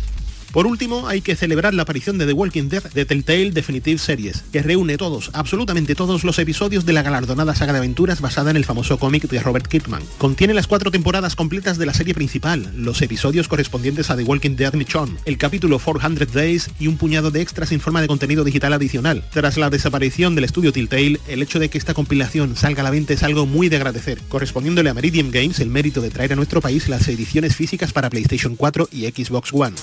Por 0.51 0.67
último, 0.67 1.07
hay 1.07 1.21
que 1.21 1.37
celebrar 1.37 1.73
la 1.73 1.83
aparición 1.83 2.17
de 2.17 2.25
The 2.25 2.33
Walking 2.33 2.67
Dead 2.67 2.83
de 2.83 3.05
Telltale 3.05 3.51
Definitive 3.51 3.97
Series, 3.97 4.43
que 4.51 4.61
reúne 4.61 4.97
todos, 4.97 5.31
absolutamente 5.33 5.95
todos 5.95 6.25
los 6.25 6.39
episodios 6.39 6.85
de 6.85 6.91
la 6.91 7.03
galardonada 7.03 7.55
saga 7.55 7.71
de 7.71 7.79
aventuras 7.79 8.19
basada 8.19 8.51
en 8.51 8.57
el 8.57 8.65
famoso 8.65 8.99
cómic 8.99 9.29
de 9.29 9.39
Robert 9.39 9.67
Kirkman. 9.67 10.03
Contiene 10.17 10.53
las 10.53 10.67
cuatro 10.67 10.91
temporadas 10.91 11.37
completas 11.37 11.77
de 11.77 11.85
la 11.85 11.93
serie 11.93 12.13
principal, 12.13 12.69
los 12.75 13.01
episodios 13.01 13.47
correspondientes 13.47 14.09
a 14.09 14.17
The 14.17 14.23
Walking 14.23 14.57
Dead 14.57 14.73
Michonne, 14.73 15.17
el 15.23 15.37
capítulo 15.37 15.79
400 15.79 16.33
Days 16.33 16.69
y 16.79 16.87
un 16.87 16.97
puñado 16.97 17.31
de 17.31 17.41
extras 17.41 17.71
en 17.71 17.79
forma 17.79 18.01
de 18.01 18.07
contenido 18.07 18.43
digital 18.43 18.73
adicional. 18.73 19.23
Tras 19.31 19.57
la 19.57 19.69
desaparición 19.69 20.35
del 20.35 20.43
estudio 20.43 20.73
Telltale, 20.73 21.21
el 21.29 21.41
hecho 21.41 21.59
de 21.59 21.69
que 21.69 21.77
esta 21.77 21.93
compilación 21.93 22.57
salga 22.57 22.81
a 22.81 22.83
la 22.83 22.91
venta 22.91 23.13
es 23.13 23.23
algo 23.23 23.45
muy 23.45 23.69
de 23.69 23.77
agradecer, 23.77 24.19
correspondiéndole 24.27 24.89
a 24.89 24.93
Meridian 24.93 25.31
Games 25.31 25.61
el 25.61 25.69
mérito 25.69 26.01
de 26.01 26.09
traer 26.09 26.33
a 26.33 26.35
nuestro 26.35 26.59
país 26.59 26.89
las 26.89 27.07
ediciones 27.07 27.55
físicas 27.55 27.93
para 27.93 28.09
PlayStation 28.09 28.57
4 28.57 28.89
y 28.91 29.05
Xbox 29.05 29.53
One. 29.53 29.75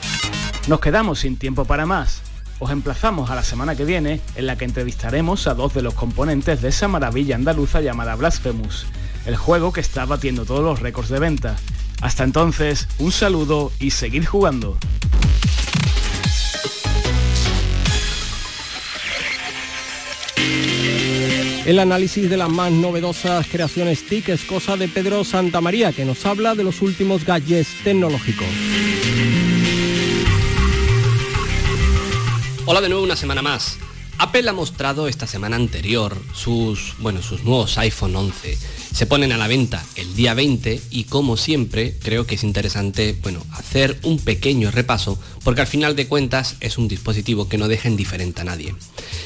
Nos 0.68 0.80
quedamos 0.80 1.20
sin 1.20 1.38
tiempo 1.38 1.64
para 1.64 1.86
más. 1.86 2.20
Os 2.58 2.70
emplazamos 2.70 3.30
a 3.30 3.34
la 3.34 3.42
semana 3.42 3.74
que 3.74 3.86
viene 3.86 4.20
en 4.34 4.46
la 4.46 4.58
que 4.58 4.66
entrevistaremos 4.66 5.46
a 5.46 5.54
dos 5.54 5.72
de 5.72 5.80
los 5.80 5.94
componentes 5.94 6.60
de 6.60 6.68
esa 6.68 6.88
maravilla 6.88 7.36
andaluza 7.36 7.80
llamada 7.80 8.14
Blasphemous, 8.16 8.84
el 9.24 9.34
juego 9.34 9.72
que 9.72 9.80
está 9.80 10.04
batiendo 10.04 10.44
todos 10.44 10.62
los 10.62 10.80
récords 10.80 11.08
de 11.08 11.20
venta. 11.20 11.56
Hasta 12.02 12.22
entonces, 12.22 12.86
un 12.98 13.12
saludo 13.12 13.72
y 13.80 13.92
seguid 13.92 14.26
jugando. 14.26 14.76
El 21.64 21.78
análisis 21.78 22.28
de 22.28 22.36
las 22.36 22.50
más 22.50 22.72
novedosas 22.72 23.46
creaciones 23.46 24.06
TIC 24.06 24.28
es 24.28 24.44
cosa 24.44 24.76
de 24.76 24.88
Pedro 24.88 25.24
Santamaría, 25.24 25.92
que 25.92 26.04
nos 26.04 26.26
habla 26.26 26.54
de 26.54 26.64
los 26.64 26.82
últimos 26.82 27.24
gadgets 27.24 27.68
tecnológicos. 27.84 29.57
Hola 32.70 32.82
de 32.82 32.90
nuevo 32.90 33.02
una 33.02 33.16
semana 33.16 33.40
más. 33.40 33.78
Apple 34.18 34.46
ha 34.46 34.52
mostrado 34.52 35.08
esta 35.08 35.26
semana 35.26 35.56
anterior 35.56 36.14
sus, 36.34 36.96
bueno, 36.98 37.22
sus 37.22 37.42
nuevos 37.42 37.78
iPhone 37.78 38.14
11. 38.14 38.58
Se 38.92 39.06
ponen 39.06 39.32
a 39.32 39.36
la 39.36 39.46
venta 39.46 39.84
el 39.96 40.14
día 40.14 40.34
20 40.34 40.80
y 40.90 41.04
como 41.04 41.36
siempre 41.36 41.96
creo 42.02 42.26
que 42.26 42.34
es 42.34 42.42
interesante 42.42 43.16
bueno, 43.22 43.44
hacer 43.52 43.98
un 44.02 44.18
pequeño 44.18 44.70
repaso 44.70 45.18
porque 45.44 45.60
al 45.60 45.66
final 45.66 45.94
de 45.94 46.08
cuentas 46.08 46.56
es 46.60 46.78
un 46.78 46.88
dispositivo 46.88 47.48
que 47.48 47.58
no 47.58 47.68
deja 47.68 47.88
indiferente 47.88 48.40
a 48.40 48.44
nadie. 48.44 48.74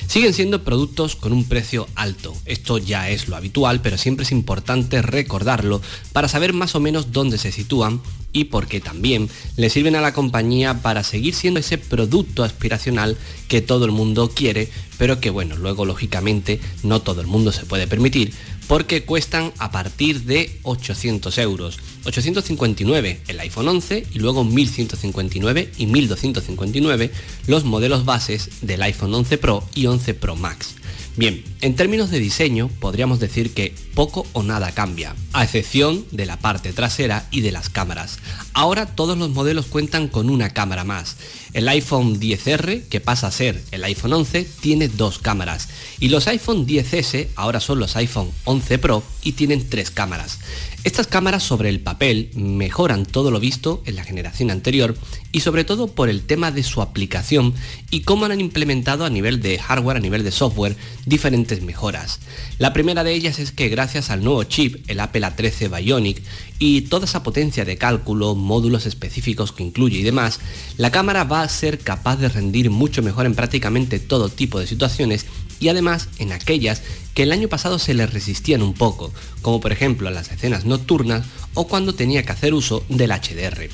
Siguen 0.06 0.34
siendo 0.34 0.62
productos 0.62 1.16
con 1.16 1.32
un 1.32 1.44
precio 1.44 1.88
alto, 1.94 2.34
esto 2.44 2.78
ya 2.78 3.08
es 3.08 3.28
lo 3.28 3.36
habitual, 3.36 3.80
pero 3.80 3.96
siempre 3.96 4.24
es 4.24 4.32
importante 4.32 5.00
recordarlo 5.00 5.80
para 6.12 6.28
saber 6.28 6.52
más 6.52 6.74
o 6.74 6.80
menos 6.80 7.12
dónde 7.12 7.38
se 7.38 7.52
sitúan 7.52 8.02
y 8.32 8.44
porque 8.44 8.80
también 8.80 9.28
le 9.56 9.70
sirven 9.70 9.96
a 9.96 10.00
la 10.00 10.12
compañía 10.12 10.82
para 10.82 11.04
seguir 11.04 11.34
siendo 11.34 11.60
ese 11.60 11.78
producto 11.78 12.44
aspiracional 12.44 13.16
que 13.48 13.60
todo 13.60 13.84
el 13.84 13.92
mundo 13.92 14.30
quiere, 14.34 14.70
pero 15.02 15.18
que 15.18 15.30
bueno, 15.30 15.56
luego 15.56 15.84
lógicamente 15.84 16.60
no 16.84 17.02
todo 17.02 17.22
el 17.22 17.26
mundo 17.26 17.50
se 17.50 17.66
puede 17.66 17.88
permitir, 17.88 18.32
porque 18.68 19.02
cuestan 19.02 19.52
a 19.58 19.72
partir 19.72 20.22
de 20.22 20.60
800 20.62 21.38
euros. 21.38 21.80
859 22.04 23.22
el 23.26 23.40
iPhone 23.40 23.66
11 23.66 24.06
y 24.14 24.18
luego 24.20 24.44
1159 24.44 25.72
y 25.76 25.86
1259 25.86 27.10
los 27.48 27.64
modelos 27.64 28.04
bases 28.04 28.48
del 28.60 28.80
iPhone 28.82 29.12
11 29.12 29.38
Pro 29.38 29.64
y 29.74 29.86
11 29.86 30.14
Pro 30.14 30.36
Max. 30.36 30.76
Bien, 31.14 31.44
en 31.60 31.76
términos 31.76 32.10
de 32.10 32.18
diseño 32.18 32.70
podríamos 32.80 33.20
decir 33.20 33.52
que 33.52 33.74
poco 33.94 34.26
o 34.32 34.42
nada 34.42 34.72
cambia, 34.72 35.14
a 35.34 35.44
excepción 35.44 36.06
de 36.10 36.24
la 36.24 36.38
parte 36.38 36.72
trasera 36.72 37.26
y 37.30 37.42
de 37.42 37.52
las 37.52 37.68
cámaras. 37.68 38.18
Ahora 38.54 38.86
todos 38.86 39.18
los 39.18 39.28
modelos 39.28 39.66
cuentan 39.66 40.08
con 40.08 40.30
una 40.30 40.50
cámara 40.50 40.84
más. 40.84 41.18
El 41.52 41.68
iPhone 41.68 42.18
10R, 42.18 42.88
que 42.88 43.00
pasa 43.00 43.26
a 43.26 43.30
ser 43.30 43.62
el 43.72 43.84
iPhone 43.84 44.14
11, 44.14 44.48
tiene 44.60 44.88
dos 44.88 45.18
cámaras. 45.18 45.68
Y 46.00 46.08
los 46.08 46.26
iPhone 46.28 46.66
10S 46.66 47.28
ahora 47.36 47.60
son 47.60 47.78
los 47.78 47.94
iPhone 47.96 48.30
11 48.44 48.78
Pro 48.78 49.02
y 49.22 49.32
tienen 49.32 49.68
tres 49.68 49.90
cámaras. 49.90 50.38
Estas 50.84 51.06
cámaras 51.06 51.44
sobre 51.44 51.68
el 51.68 51.78
papel 51.78 52.30
mejoran 52.34 53.06
todo 53.06 53.30
lo 53.30 53.38
visto 53.38 53.84
en 53.86 53.94
la 53.94 54.02
generación 54.02 54.50
anterior 54.50 54.96
y 55.30 55.38
sobre 55.38 55.62
todo 55.62 55.86
por 55.86 56.08
el 56.08 56.22
tema 56.22 56.50
de 56.50 56.64
su 56.64 56.82
aplicación 56.82 57.54
y 57.92 58.00
cómo 58.00 58.24
han 58.24 58.40
implementado 58.40 59.04
a 59.04 59.10
nivel 59.10 59.40
de 59.40 59.60
hardware, 59.60 59.98
a 59.98 60.00
nivel 60.00 60.24
de 60.24 60.32
software, 60.32 60.76
diferentes 61.06 61.62
mejoras. 61.62 62.18
La 62.58 62.72
primera 62.72 63.04
de 63.04 63.14
ellas 63.14 63.38
es 63.38 63.52
que 63.52 63.68
gracias 63.68 64.10
al 64.10 64.24
nuevo 64.24 64.42
chip, 64.42 64.84
el 64.88 64.98
Apple 64.98 65.24
A13 65.24 65.70
Bionic, 65.70 66.20
y 66.58 66.82
toda 66.82 67.04
esa 67.04 67.22
potencia 67.22 67.64
de 67.64 67.76
cálculo, 67.76 68.34
módulos 68.34 68.84
específicos 68.84 69.52
que 69.52 69.62
incluye 69.62 69.98
y 69.98 70.02
demás, 70.02 70.40
la 70.78 70.90
cámara 70.90 71.22
va 71.22 71.42
a 71.42 71.48
ser 71.48 71.78
capaz 71.78 72.16
de 72.16 72.28
rendir 72.28 72.70
mucho 72.70 73.02
mejor 73.02 73.26
en 73.26 73.36
prácticamente 73.36 74.00
todo 74.00 74.28
tipo 74.30 74.58
de 74.58 74.66
situaciones 74.66 75.26
y 75.62 75.68
además 75.68 76.08
en 76.18 76.32
aquellas 76.32 76.82
que 77.14 77.22
el 77.22 77.30
año 77.30 77.48
pasado 77.48 77.78
se 77.78 77.94
le 77.94 78.06
resistían 78.06 78.62
un 78.62 78.74
poco, 78.74 79.12
como 79.42 79.60
por 79.60 79.70
ejemplo 79.70 80.10
las 80.10 80.32
escenas 80.32 80.64
nocturnas 80.64 81.24
o 81.54 81.68
cuando 81.68 81.94
tenía 81.94 82.24
que 82.24 82.32
hacer 82.32 82.52
uso 82.52 82.84
del 82.88 83.12
HDR. 83.12 83.68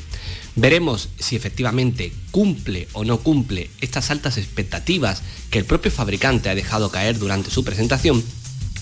Veremos 0.54 1.08
si 1.18 1.34
efectivamente 1.34 2.12
cumple 2.30 2.88
o 2.92 3.04
no 3.04 3.20
cumple 3.20 3.70
estas 3.80 4.10
altas 4.10 4.36
expectativas 4.36 5.22
que 5.50 5.58
el 5.58 5.64
propio 5.64 5.90
fabricante 5.90 6.50
ha 6.50 6.54
dejado 6.54 6.90
caer 6.90 7.18
durante 7.18 7.50
su 7.50 7.64
presentación, 7.64 8.22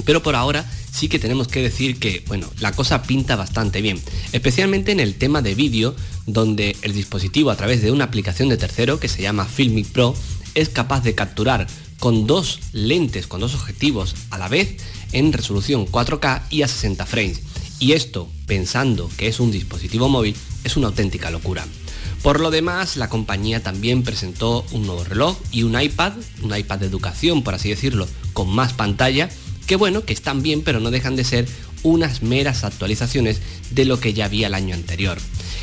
pero 0.05 0.23
por 0.23 0.35
ahora 0.35 0.69
sí 0.91 1.09
que 1.09 1.21
tenemos 1.21 1.47
que 1.47 1.63
decir 1.63 2.01
que, 2.01 2.25
bueno, 2.27 2.51
la 2.59 2.73
cosa 2.73 3.03
pinta 3.03 3.37
bastante 3.37 3.83
bien, 3.83 4.01
especialmente 4.33 4.91
en 4.91 4.99
el 4.99 5.15
tema 5.15 5.43
de 5.43 5.55
vídeo, 5.55 5.95
donde 6.27 6.75
el 6.83 6.93
dispositivo 6.93 7.51
a 7.51 7.57
través 7.57 7.83
de 7.83 7.93
una 7.93 8.05
aplicación 8.05 8.49
de 8.49 8.57
tercero 8.57 8.99
que 8.99 9.09
se 9.09 9.23
llama 9.23 9.45
Filmic 9.45 9.87
Pro 9.87 10.17
es 10.57 10.71
capaz 10.71 11.05
de 11.05 11.15
capturar 11.15 11.69
con 11.99 12.27
dos 12.27 12.61
lentes, 12.73 13.27
con 13.27 13.41
dos 13.41 13.55
objetivos 13.55 14.15
a 14.31 14.39
la 14.39 14.49
vez 14.49 14.77
en 15.13 15.33
resolución 15.33 15.87
4K 15.87 16.43
y 16.51 16.63
a 16.63 16.69
60 16.69 17.07
frames. 17.07 17.41
Y 17.79 17.93
esto, 17.93 18.29
pensando 18.47 19.11
que 19.17 19.29
es 19.29 19.41
un 19.41 19.51
dispositivo 19.51 20.09
móvil, 20.09 20.35
es 20.65 20.77
una 20.77 20.89
auténtica 20.89 21.31
locura. 21.31 21.65
Por 22.23 22.41
lo 22.41 22.51
demás, 22.51 22.97
la 22.97 23.09
compañía 23.09 23.63
también 23.63 24.03
presentó 24.03 24.65
un 24.73 24.87
nuevo 24.87 25.05
reloj 25.05 25.37
y 25.53 25.63
un 25.63 25.81
iPad, 25.81 26.13
un 26.43 26.57
iPad 26.57 26.79
de 26.79 26.87
educación, 26.87 27.43
por 27.43 27.55
así 27.55 27.69
decirlo, 27.69 28.09
con 28.33 28.49
más 28.49 28.73
pantalla, 28.73 29.29
que 29.67 29.77
bueno, 29.77 30.05
que 30.05 30.13
están 30.13 30.43
bien, 30.43 30.63
pero 30.63 30.81
no 30.81 30.91
dejan 30.91 31.17
de 31.17 31.25
ser 31.25 31.47
unas 31.83 32.23
meras 32.23 32.65
actualizaciones 32.65 33.41
de 33.71 33.85
lo 33.85 34.01
que 34.01 34.13
ya 34.13 34.25
había 34.25 34.49
el 34.49 34.55
año 34.55 34.75
anterior. 34.75 35.19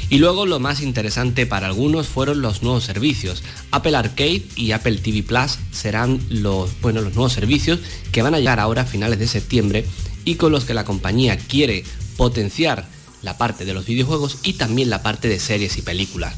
Y 0.10 0.18
luego 0.18 0.46
lo 0.46 0.60
más 0.60 0.82
interesante 0.82 1.46
para 1.46 1.68
algunos 1.68 2.08
fueron 2.08 2.42
los 2.42 2.62
nuevos 2.62 2.84
servicios. 2.84 3.44
Apple 3.72 3.96
Arcade 3.96 4.44
y 4.56 4.72
Apple 4.72 4.98
TV 4.98 5.24
Plus 5.24 5.58
serán 5.72 6.20
los, 6.30 6.80
bueno, 6.82 7.02
los 7.02 7.16
nuevos 7.16 7.34
servicios 7.34 7.80
que 8.12 8.22
van 8.22 8.36
a 8.36 8.40
llegar 8.40 8.60
ahora 8.60 8.84
a 8.84 8.86
finales 8.86 9.20
de 9.20 9.28
septiembre 9.28 9.86
y 10.26 10.36
con 10.36 10.52
los 10.52 10.66
que 10.66 10.74
la 10.74 10.86
compañía 10.86 11.38
quiere 11.38 11.84
potenciar 12.18 12.86
la 13.22 13.38
parte 13.38 13.66
de 13.66 13.74
los 13.74 13.86
videojuegos 13.86 14.38
y 14.44 14.54
también 14.54 14.90
la 14.90 15.02
parte 15.02 15.28
de 15.28 15.40
series 15.40 15.78
y 15.78 15.82
películas. 15.82 16.36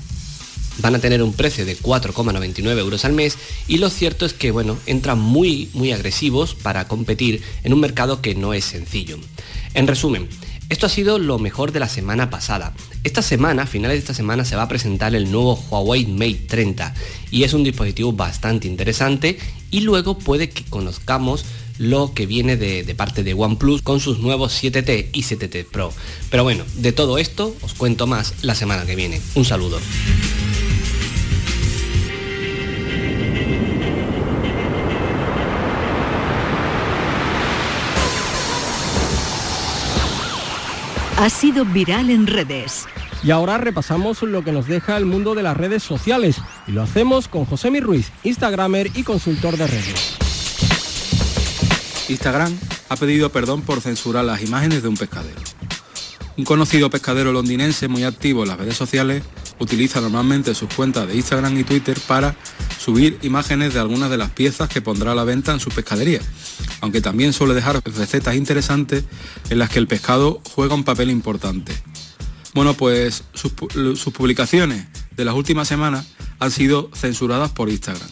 Van 0.80 0.93
a 0.93 0.99
tener 0.99 1.23
un 1.23 1.34
precio 1.34 1.65
de 1.65 1.78
4,99 1.78 2.78
euros 2.78 3.06
al 3.06 3.13
mes 3.13 3.38
y 3.67 3.78
lo 3.78 3.89
cierto 3.89 4.25
es 4.25 4.34
que 4.34 4.51
bueno, 4.51 4.78
entran 4.86 5.19
muy 5.19 5.69
muy 5.73 5.91
agresivos 5.91 6.54
para 6.54 6.88
competir 6.88 7.41
en 7.63 7.73
un 7.73 7.80
mercado 7.80 8.21
que 8.21 8.36
no 8.36 8.54
es 8.54 8.65
sencillo. 8.65 9.17
En 9.73 9.88
resumen, 9.88 10.28
esto 10.69 10.88
ha 10.88 10.89
sido 10.89 11.19
lo 11.19 11.38
mejor 11.38 11.71
de 11.71 11.80
la 11.80 11.88
semana 11.88 12.30
pasada. 12.30 12.73
Esta 13.04 13.21
semana, 13.21 13.63
a 13.63 13.67
finales 13.67 13.95
de 13.95 13.99
esta 13.99 14.13
semana, 14.13 14.45
se 14.45 14.56
va 14.56 14.63
a 14.63 14.67
presentar 14.67 15.13
el 15.13 15.32
nuevo 15.32 15.56
Huawei 15.69 16.08
Mate 16.08 16.45
30 16.47 16.93
y 17.32 17.43
es 17.43 17.54
un 17.54 17.63
dispositivo 17.63 18.13
bastante 18.13 18.67
interesante 18.67 19.38
y 19.69 19.82
luego 19.82 20.17
puede 20.17 20.49
que 20.49 20.63
conozcamos 20.63 21.45
lo 21.78 22.13
que 22.13 22.25
viene 22.25 22.58
de, 22.58 22.84
de, 22.84 22.95
parte 22.95 23.23
de 23.23 23.34
OnePlus 23.34 23.82
con 23.82 23.99
sus 23.99 24.19
nuevos 24.19 24.63
7T 24.63 25.10
y 25.13 25.23
7T 25.23 25.65
Pro. 25.65 25.91
Pero 26.32 26.43
bueno, 26.43 26.63
de 26.75 26.91
todo 26.93 27.17
esto 27.17 27.56
os 27.62 27.73
cuento 27.73 28.08
más 28.08 28.34
la 28.41 28.56
semana 28.56 28.86
que 28.86 28.95
viene. 28.95 29.21
Un 29.36 29.45
saludo. 29.45 29.80
Ha 41.17 41.30
sido 41.30 41.63
viral 41.63 42.10
en 42.10 42.28
redes. 42.28 42.86
Y 43.23 43.32
ahora 43.32 43.58
repasamos 43.58 44.21
lo 44.21 44.43
que 44.43 44.51
nos 44.51 44.67
deja 44.67 44.97
el 44.97 45.06
mundo 45.06 45.34
de 45.34 45.43
las 45.43 45.56
redes 45.56 45.82
sociales 45.82 46.41
y 46.67 46.73
lo 46.73 46.82
hacemos 46.82 47.30
con 47.30 47.45
José 47.45 47.71
Mi 47.71 47.80
Ruiz, 47.80 48.12
Instagramer 48.23 48.91
y 48.95 49.04
consultor 49.04 49.56
de 49.56 49.65
redes. 49.65 50.17
Instagram 52.10 52.54
ha 52.89 52.95
pedido 52.97 53.32
perdón 53.32 53.62
por 53.62 53.80
censurar 53.80 54.25
las 54.25 54.43
imágenes 54.43 54.84
de 54.84 54.89
un 54.89 54.97
pescadero. 54.97 55.39
Un 56.38 56.43
conocido 56.43 56.89
pescadero 56.89 57.32
londinense 57.32 57.88
muy 57.88 58.04
activo 58.04 58.43
en 58.43 58.49
las 58.49 58.58
redes 58.58 58.75
sociales 58.75 59.23
utiliza 59.60 60.02
normalmente 60.02 60.56
sus 60.56 60.74
cuentas 60.74 61.08
de 61.08 61.15
Instagram 61.15 61.58
y 61.60 61.63
Twitter 61.63 62.00
para 62.08 62.36
subir 62.80 63.18
imágenes 63.22 63.74
de 63.74 63.80
algunas 63.80 64.10
de 64.10 64.18
las 64.18 64.32
piezas 64.32 64.70
que 64.70 64.82
pondrá 64.82 65.12
a 65.12 65.15
la 65.15 65.24
venta 65.24 65.54
en 65.54 65.60
su 65.60 65.70
pescadería, 65.70 66.22
aunque 66.82 67.02
también 67.02 67.34
suele 67.34 67.54
dejar 67.54 67.82
recetas 67.84 68.36
interesantes 68.36 69.04
en 69.50 69.60
las 69.60 69.70
que 69.70 69.80
el 69.80 69.88
pescado 69.88 70.41
juega 70.54 70.76
un 70.76 70.84
papel 70.84 71.10
importante. 71.10 71.74
Bueno, 72.54 72.74
pues 72.74 73.24
sus, 73.34 73.54
sus 74.00 74.13
publicaciones 74.13 74.88
de 75.15 75.26
las 75.26 75.36
últimas 75.36 75.68
semanas 75.68 76.06
han 76.39 76.52
sido 76.52 76.89
censuradas 76.94 77.52
por 77.52 77.70
Instagram, 77.70 78.10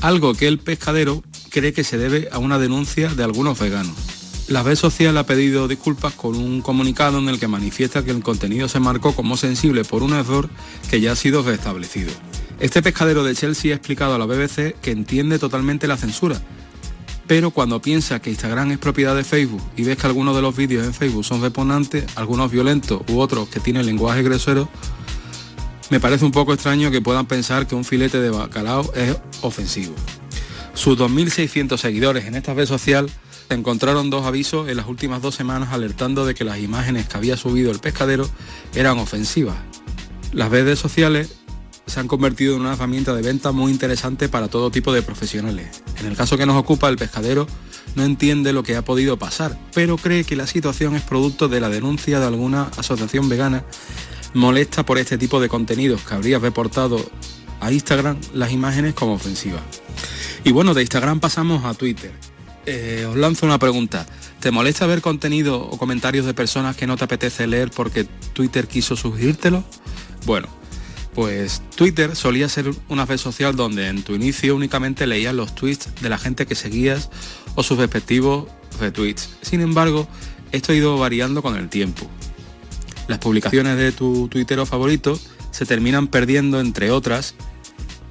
algo 0.00 0.34
que 0.34 0.48
el 0.48 0.58
pescadero 0.58 1.22
cree 1.50 1.72
que 1.72 1.84
se 1.84 1.98
debe 1.98 2.28
a 2.32 2.38
una 2.38 2.58
denuncia 2.58 3.08
de 3.08 3.24
algunos 3.24 3.58
veganos. 3.58 3.94
La 4.46 4.62
red 4.62 4.76
social 4.76 5.16
ha 5.16 5.24
pedido 5.24 5.68
disculpas 5.68 6.12
con 6.12 6.36
un 6.36 6.60
comunicado 6.60 7.18
en 7.18 7.30
el 7.30 7.40
que 7.40 7.48
manifiesta 7.48 8.04
que 8.04 8.10
el 8.10 8.22
contenido 8.22 8.68
se 8.68 8.78
marcó 8.78 9.14
como 9.14 9.38
sensible 9.38 9.84
por 9.84 10.02
un 10.02 10.12
error 10.12 10.50
que 10.90 11.00
ya 11.00 11.12
ha 11.12 11.16
sido 11.16 11.42
restablecido. 11.42 12.12
Este 12.60 12.82
pescadero 12.82 13.24
de 13.24 13.34
Chelsea 13.34 13.72
ha 13.72 13.76
explicado 13.76 14.14
a 14.14 14.18
la 14.18 14.26
BBC 14.26 14.74
que 14.82 14.90
entiende 14.90 15.38
totalmente 15.38 15.86
la 15.86 15.96
censura, 15.96 16.38
pero 17.26 17.52
cuando 17.52 17.80
piensa 17.80 18.20
que 18.20 18.28
Instagram 18.28 18.72
es 18.72 18.78
propiedad 18.78 19.16
de 19.16 19.24
Facebook 19.24 19.62
y 19.78 19.84
ves 19.84 19.96
que 19.96 20.06
algunos 20.06 20.36
de 20.36 20.42
los 20.42 20.54
vídeos 20.54 20.84
en 20.84 20.92
Facebook 20.92 21.24
son 21.24 21.40
repugnantes, 21.40 22.04
algunos 22.14 22.50
violentos 22.50 23.00
u 23.08 23.20
otros 23.20 23.48
que 23.48 23.60
tienen 23.60 23.86
lenguaje 23.86 24.22
grosero, 24.22 24.68
me 25.88 26.00
parece 26.00 26.26
un 26.26 26.32
poco 26.32 26.52
extraño 26.52 26.90
que 26.90 27.00
puedan 27.00 27.24
pensar 27.24 27.66
que 27.66 27.74
un 27.74 27.84
filete 27.84 28.20
de 28.20 28.28
bacalao 28.28 28.92
es 28.94 29.16
ofensivo. 29.40 29.94
Sus 30.74 30.98
2.600 30.98 31.78
seguidores 31.78 32.26
en 32.26 32.34
esta 32.34 32.52
red 32.52 32.66
social 32.66 33.08
encontraron 33.50 34.10
dos 34.10 34.26
avisos 34.26 34.68
en 34.68 34.76
las 34.76 34.86
últimas 34.86 35.20
dos 35.22 35.34
semanas 35.34 35.72
alertando 35.72 36.24
de 36.24 36.34
que 36.34 36.44
las 36.44 36.58
imágenes 36.58 37.08
que 37.08 37.16
había 37.16 37.36
subido 37.36 37.70
el 37.70 37.78
pescadero 37.78 38.28
eran 38.74 38.98
ofensivas. 38.98 39.56
Las 40.32 40.50
redes 40.50 40.78
sociales 40.78 41.36
se 41.86 42.00
han 42.00 42.08
convertido 42.08 42.54
en 42.54 42.62
una 42.62 42.72
herramienta 42.72 43.14
de 43.14 43.22
venta 43.22 43.52
muy 43.52 43.70
interesante 43.70 44.28
para 44.28 44.48
todo 44.48 44.70
tipo 44.70 44.92
de 44.92 45.02
profesionales. 45.02 45.82
En 45.98 46.06
el 46.06 46.16
caso 46.16 46.38
que 46.38 46.46
nos 46.46 46.56
ocupa, 46.56 46.88
el 46.88 46.96
pescadero 46.96 47.46
no 47.94 48.04
entiende 48.04 48.52
lo 48.52 48.62
que 48.62 48.76
ha 48.76 48.82
podido 48.82 49.18
pasar, 49.18 49.58
pero 49.74 49.96
cree 49.98 50.24
que 50.24 50.36
la 50.36 50.46
situación 50.46 50.96
es 50.96 51.02
producto 51.02 51.48
de 51.48 51.60
la 51.60 51.68
denuncia 51.68 52.18
de 52.18 52.26
alguna 52.26 52.70
asociación 52.76 53.28
vegana 53.28 53.64
molesta 54.32 54.84
por 54.84 54.98
este 54.98 55.18
tipo 55.18 55.40
de 55.40 55.48
contenidos 55.48 56.02
que 56.02 56.14
habría 56.14 56.38
reportado 56.38 56.98
a 57.60 57.70
Instagram 57.70 58.18
las 58.32 58.50
imágenes 58.50 58.94
como 58.94 59.14
ofensivas. 59.14 59.62
Y 60.42 60.52
bueno, 60.52 60.74
de 60.74 60.82
Instagram 60.82 61.20
pasamos 61.20 61.64
a 61.64 61.74
Twitter. 61.74 62.12
Eh, 62.66 63.06
os 63.08 63.16
lanzo 63.16 63.46
una 63.46 63.58
pregunta. 63.58 64.06
¿Te 64.40 64.50
molesta 64.50 64.86
ver 64.86 65.02
contenido 65.02 65.60
o 65.60 65.76
comentarios 65.78 66.26
de 66.26 66.34
personas 66.34 66.76
que 66.76 66.86
no 66.86 66.96
te 66.96 67.04
apetece 67.04 67.46
leer 67.46 67.70
porque 67.70 68.04
Twitter 68.32 68.66
quiso 68.66 68.96
sugerírtelo? 68.96 69.64
Bueno, 70.24 70.48
pues 71.14 71.62
Twitter 71.76 72.16
solía 72.16 72.48
ser 72.48 72.70
una 72.88 73.04
red 73.04 73.18
social 73.18 73.54
donde 73.54 73.88
en 73.88 74.02
tu 74.02 74.14
inicio 74.14 74.56
únicamente 74.56 75.06
leías 75.06 75.34
los 75.34 75.54
tweets 75.54 75.94
de 76.00 76.08
la 76.08 76.18
gente 76.18 76.46
que 76.46 76.54
seguías 76.54 77.10
o 77.54 77.62
sus 77.62 77.78
respectivos 77.78 78.48
retweets. 78.80 79.30
Sin 79.42 79.60
embargo, 79.60 80.08
esto 80.50 80.72
ha 80.72 80.74
ido 80.74 80.96
variando 80.98 81.42
con 81.42 81.56
el 81.56 81.68
tiempo. 81.68 82.06
Las 83.08 83.18
publicaciones 83.18 83.76
de 83.76 83.92
tu 83.92 84.28
tuitero 84.28 84.64
favorito 84.64 85.18
se 85.50 85.66
terminan 85.66 86.08
perdiendo, 86.08 86.58
entre 86.58 86.90
otras, 86.90 87.34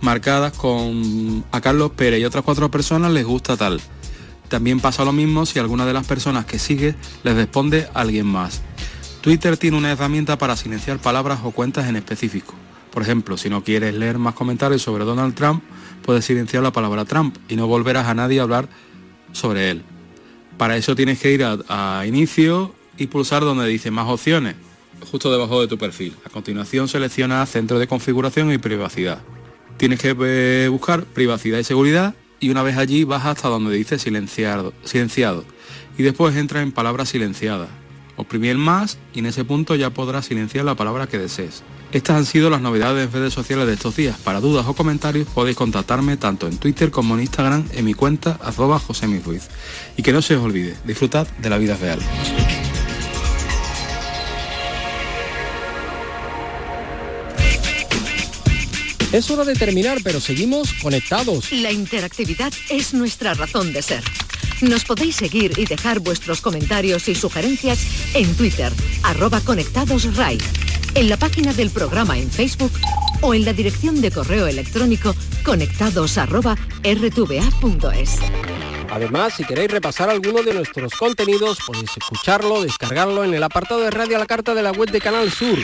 marcadas 0.02 0.54
con 0.54 1.44
a 1.52 1.62
Carlos 1.62 1.92
Pérez 1.96 2.22
y 2.22 2.26
otras 2.26 2.44
cuatro 2.44 2.70
personas 2.70 3.12
les 3.12 3.26
gusta 3.26 3.58
tal 3.58 3.82
también 4.54 4.80
pasa 4.80 5.04
lo 5.04 5.14
mismo 5.14 5.48
si 5.48 5.58
alguna 5.58 5.84
de 5.84 5.94
las 5.94 6.06
personas 6.06 6.46
que 6.46 6.60
sigue 6.60 6.94
les 7.24 7.34
responde 7.34 7.88
a 7.92 8.02
alguien 8.02 8.28
más. 8.28 8.62
Twitter 9.22 9.58
tiene 9.58 9.78
una 9.78 9.92
herramienta 9.92 10.38
para 10.38 10.56
silenciar 10.56 11.00
palabras 11.00 11.40
o 11.44 11.50
cuentas 11.50 11.90
en 11.90 11.96
específico. 11.96 12.54
Por 12.92 13.02
ejemplo, 13.02 13.36
si 13.36 13.50
no 13.50 13.64
quieres 13.64 13.96
leer 13.96 14.20
más 14.20 14.36
comentarios 14.36 14.84
sobre 14.84 15.06
Donald 15.06 15.34
Trump, 15.34 15.64
puedes 16.04 16.26
silenciar 16.26 16.62
la 16.62 16.72
palabra 16.72 17.04
Trump 17.04 17.36
y 17.50 17.56
no 17.56 17.66
volverás 17.66 18.06
a 18.06 18.14
nadie 18.14 18.42
a 18.42 18.44
hablar 18.44 18.70
sobre 19.32 19.72
él. 19.72 19.82
Para 20.60 20.78
eso 20.78 20.96
tienes 20.96 21.20
que 21.20 21.32
ir 21.32 21.44
a, 21.44 21.58
a 21.68 22.06
inicio 22.06 22.76
y 22.96 23.08
pulsar 23.08 23.42
donde 23.42 23.66
dice 23.66 23.90
más 23.90 24.08
opciones, 24.08 24.54
justo 25.10 25.32
debajo 25.32 25.62
de 25.62 25.68
tu 25.68 25.80
perfil. 25.80 26.14
A 26.28 26.30
continuación 26.30 26.88
selecciona 26.88 27.44
centro 27.48 27.80
de 27.80 27.88
configuración 27.88 28.54
y 28.54 28.60
privacidad. 28.60 29.18
Tienes 29.78 30.00
que 30.00 30.16
eh, 30.16 30.68
buscar 30.70 31.06
privacidad 31.06 31.58
y 31.58 31.64
seguridad 31.64 32.14
y 32.44 32.50
una 32.50 32.62
vez 32.62 32.76
allí 32.76 33.06
vas 33.06 33.26
hasta 33.26 33.48
donde 33.48 33.74
dice 33.74 33.98
silenciado, 33.98 34.74
silenciado 34.84 35.46
y 35.98 36.04
después 36.04 36.36
entra 36.36 36.62
en 36.62 36.74
palabras 36.74 37.08
silenciadas. 37.10 37.70
Oprimir 38.18 38.58
más 38.58 38.98
y 39.14 39.20
en 39.20 39.28
ese 39.28 39.46
punto 39.46 39.76
ya 39.76 39.92
podrás 39.92 40.26
silenciar 40.26 40.66
la 40.66 40.76
palabra 40.76 41.08
que 41.08 41.18
desees. 41.18 41.64
Estas 41.94 42.18
han 42.18 42.26
sido 42.26 42.50
las 42.50 42.60
novedades 42.60 43.08
en 43.08 43.14
redes 43.14 43.34
sociales 43.34 43.66
de 43.66 43.74
estos 43.74 43.96
días. 43.96 44.18
Para 44.18 44.42
dudas 44.42 44.66
o 44.68 44.74
comentarios 44.74 45.28
podéis 45.30 45.56
contactarme 45.56 46.18
tanto 46.18 46.48
en 46.48 46.58
Twitter 46.58 46.92
como 46.92 47.16
en 47.16 47.22
Instagram 47.22 47.66
en 47.72 47.86
mi 47.86 47.94
cuenta 47.94 48.38
arroba. 48.44 48.82
Y 49.96 50.04
que 50.04 50.12
no 50.12 50.22
se 50.22 50.36
os 50.36 50.44
olvide, 50.44 50.76
disfrutad 50.86 51.28
de 51.42 51.50
la 51.50 51.58
vida 51.58 51.78
real. 51.78 52.00
Es 59.14 59.30
hora 59.30 59.46
de 59.46 59.54
terminar, 59.54 60.00
pero 60.04 60.20
seguimos 60.20 60.74
conectados. 60.82 61.52
La 61.52 61.72
interactividad 61.72 62.52
es 62.72 62.96
nuestra 62.96 63.36
razón 63.36 63.72
de 63.72 63.84
ser. 63.84 64.04
Nos 64.62 64.86
podéis 64.86 65.18
seguir 65.18 65.54
y 65.56 65.66
dejar 65.66 66.00
vuestros 66.00 66.42
comentarios 66.42 67.08
y 67.08 67.14
sugerencias 67.14 67.80
en 68.16 68.36
Twitter, 68.36 68.74
arroba 69.04 69.40
conectadosRai, 69.42 70.40
en 70.96 71.10
la 71.10 71.18
página 71.18 71.54
del 71.54 71.70
programa 71.70 72.18
en 72.18 72.32
Facebook 72.32 72.72
o 73.22 73.36
en 73.36 73.46
la 73.46 73.54
dirección 73.54 74.02
de 74.02 74.10
correo 74.10 74.48
electrónico 74.48 75.16
conectados 75.46 76.18
arroba 76.18 76.58
rtva.es. 76.84 78.18
Además, 78.90 79.36
si 79.38 79.44
queréis 79.44 79.70
repasar 79.70 80.10
alguno 80.10 80.42
de 80.42 80.56
nuestros 80.56 80.92
contenidos, 80.96 81.60
podéis 81.68 81.92
escucharlo, 81.96 82.64
descargarlo 82.64 83.24
en 83.24 83.36
el 83.36 83.44
apartado 83.44 83.82
de 83.82 83.92
Radio 83.92 84.16
a 84.16 84.20
la 84.20 84.26
Carta 84.26 84.56
de 84.56 84.64
la 84.64 84.72
web 84.72 84.90
de 84.90 85.02
Canal 85.02 85.32
Sur 85.32 85.60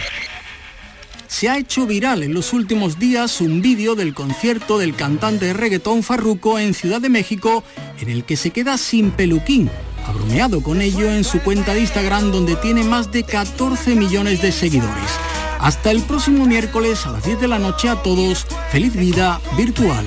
se 1.30 1.48
ha 1.48 1.58
hecho 1.58 1.86
viral 1.86 2.24
en 2.24 2.34
los 2.34 2.54
últimos 2.54 2.98
días 2.98 3.40
un 3.40 3.62
vídeo 3.62 3.96
del 3.96 4.14
concierto 4.14 4.80
del 4.80 4.96
cantante 4.96 5.46
de 5.46 5.54
reggaetón 5.54 6.02
Farruko 6.02 6.58
en 6.58 6.74
Ciudad 6.74 7.00
de 7.00 7.10
México 7.10 7.64
en 8.02 8.10
el 8.10 8.26
que 8.26 8.36
se 8.36 8.50
queda 8.50 8.78
sin 8.78 9.12
peluquín, 9.12 9.70
abrumeado 10.06 10.62
con 10.62 10.82
ello 10.82 11.10
en 11.10 11.24
su 11.24 11.40
cuenta 11.42 11.76
de 11.76 11.82
Instagram 11.82 12.32
donde 12.32 12.56
tiene 12.56 12.84
más 12.84 13.12
de 13.12 13.24
14 13.24 13.96
millones 13.96 14.42
de 14.42 14.52
seguidores. 14.52 15.12
Hasta 15.60 15.92
el 15.92 16.02
próximo 16.02 16.46
miércoles 16.46 17.06
a 17.06 17.12
las 17.12 17.24
10 17.24 17.42
de 17.42 17.48
la 17.48 17.60
noche 17.60 17.90
a 17.90 18.02
todos, 18.02 18.48
feliz 18.72 18.96
vida 18.96 19.40
virtual. 19.56 20.06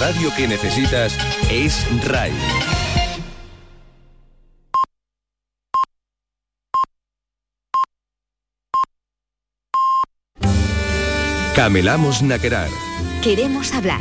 Radio 0.00 0.34
que 0.34 0.48
necesitas 0.48 1.14
es 1.50 1.86
RAI. 2.06 2.32
Camelamos 11.54 12.22
Naquerar. 12.22 12.70
Queremos 13.22 13.74
hablar. 13.74 14.00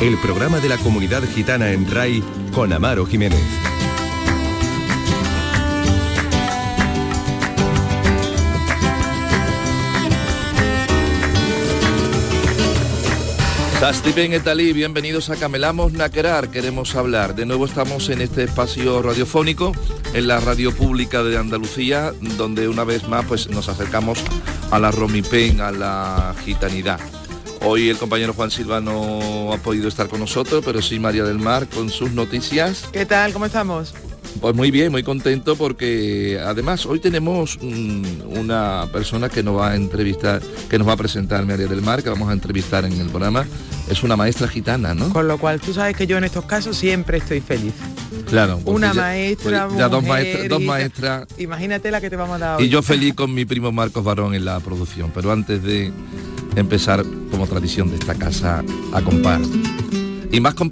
El 0.00 0.18
programa 0.18 0.60
de 0.60 0.68
la 0.68 0.76
comunidad 0.76 1.22
gitana 1.22 1.70
en 1.70 1.90
RAI 1.90 2.22
con 2.52 2.70
Amaro 2.74 3.06
Jiménez. 3.06 3.40
Tastipen 13.82 14.32
Etalí, 14.32 14.72
bienvenidos 14.72 15.28
a 15.28 15.34
Camelamos 15.34 15.92
Naquerar, 15.92 16.52
queremos 16.52 16.94
hablar. 16.94 17.34
De 17.34 17.46
nuevo 17.46 17.64
estamos 17.64 18.10
en 18.10 18.20
este 18.20 18.44
espacio 18.44 19.02
radiofónico, 19.02 19.72
en 20.14 20.28
la 20.28 20.38
radio 20.38 20.72
pública 20.72 21.24
de 21.24 21.36
Andalucía, 21.36 22.12
donde 22.38 22.68
una 22.68 22.84
vez 22.84 23.08
más 23.08 23.26
pues, 23.26 23.50
nos 23.50 23.68
acercamos 23.68 24.20
a 24.70 24.78
la 24.78 24.92
romipen, 24.92 25.60
a 25.60 25.72
la 25.72 26.32
gitanidad. 26.44 27.00
Hoy 27.62 27.88
el 27.88 27.98
compañero 27.98 28.34
Juan 28.34 28.52
Silva 28.52 28.80
no 28.80 29.52
ha 29.52 29.56
podido 29.56 29.88
estar 29.88 30.08
con 30.08 30.20
nosotros, 30.20 30.62
pero 30.64 30.80
sí 30.80 31.00
María 31.00 31.24
del 31.24 31.40
Mar 31.40 31.66
con 31.66 31.90
sus 31.90 32.12
noticias. 32.12 32.88
¿Qué 32.92 33.04
tal? 33.04 33.32
¿Cómo 33.32 33.46
estamos? 33.46 33.94
Pues 34.40 34.54
muy 34.56 34.70
bien, 34.72 34.90
muy 34.90 35.02
contento 35.04 35.54
porque 35.56 36.40
además 36.44 36.84
hoy 36.86 36.98
tenemos 36.98 37.58
mm, 37.62 38.38
una 38.38 38.86
persona 38.92 39.28
que 39.28 39.42
nos 39.42 39.56
va 39.56 39.70
a 39.72 39.76
entrevistar, 39.76 40.42
que 40.68 40.78
nos 40.78 40.88
va 40.88 40.94
a 40.94 40.96
presentar 40.96 41.44
María 41.46 41.68
del 41.68 41.80
Mar, 41.82 42.02
que 42.02 42.08
vamos 42.10 42.28
a 42.28 42.32
entrevistar 42.32 42.84
en 42.84 42.92
el 43.00 43.08
programa. 43.08 43.46
Es 43.88 44.02
una 44.02 44.16
maestra 44.16 44.48
gitana, 44.48 44.94
¿no? 44.94 45.10
Con 45.12 45.28
lo 45.28 45.38
cual 45.38 45.60
tú 45.60 45.72
sabes 45.74 45.96
que 45.96 46.06
yo 46.06 46.16
en 46.18 46.24
estos 46.24 46.44
casos 46.46 46.76
siempre 46.76 47.18
estoy 47.18 47.40
feliz. 47.40 47.72
Claro. 48.28 48.56
porque 48.64 48.70
Una 48.70 48.92
ya- 48.94 49.00
maestra, 49.02 49.66
pues 49.68 49.78
ya 49.78 49.88
dos 49.88 50.04
maestras, 50.04 50.48
dos 50.48 50.62
maestras 50.62 51.26
Imagínate 51.38 51.90
la 51.90 52.00
que 52.00 52.08
te 52.08 52.16
vamos 52.16 52.36
a 52.36 52.38
dar 52.38 52.58
hoy. 52.58 52.64
y 52.64 52.68
yo 52.68 52.80
feliz 52.82 53.14
con 53.16 53.32
mi 53.34 53.44
primo 53.44 53.70
Marcos 53.70 54.02
Barón 54.02 54.34
en 54.34 54.44
la 54.44 54.58
producción. 54.60 55.10
Pero 55.14 55.30
antes 55.30 55.62
de 55.62 55.92
empezar, 56.56 57.04
como 57.30 57.46
tradición 57.46 57.90
de 57.90 57.96
esta 57.96 58.14
casa, 58.14 58.64
a 58.92 59.02
compar. 59.02 59.40
Y 60.30 60.40
más 60.40 60.54
con 60.54 60.60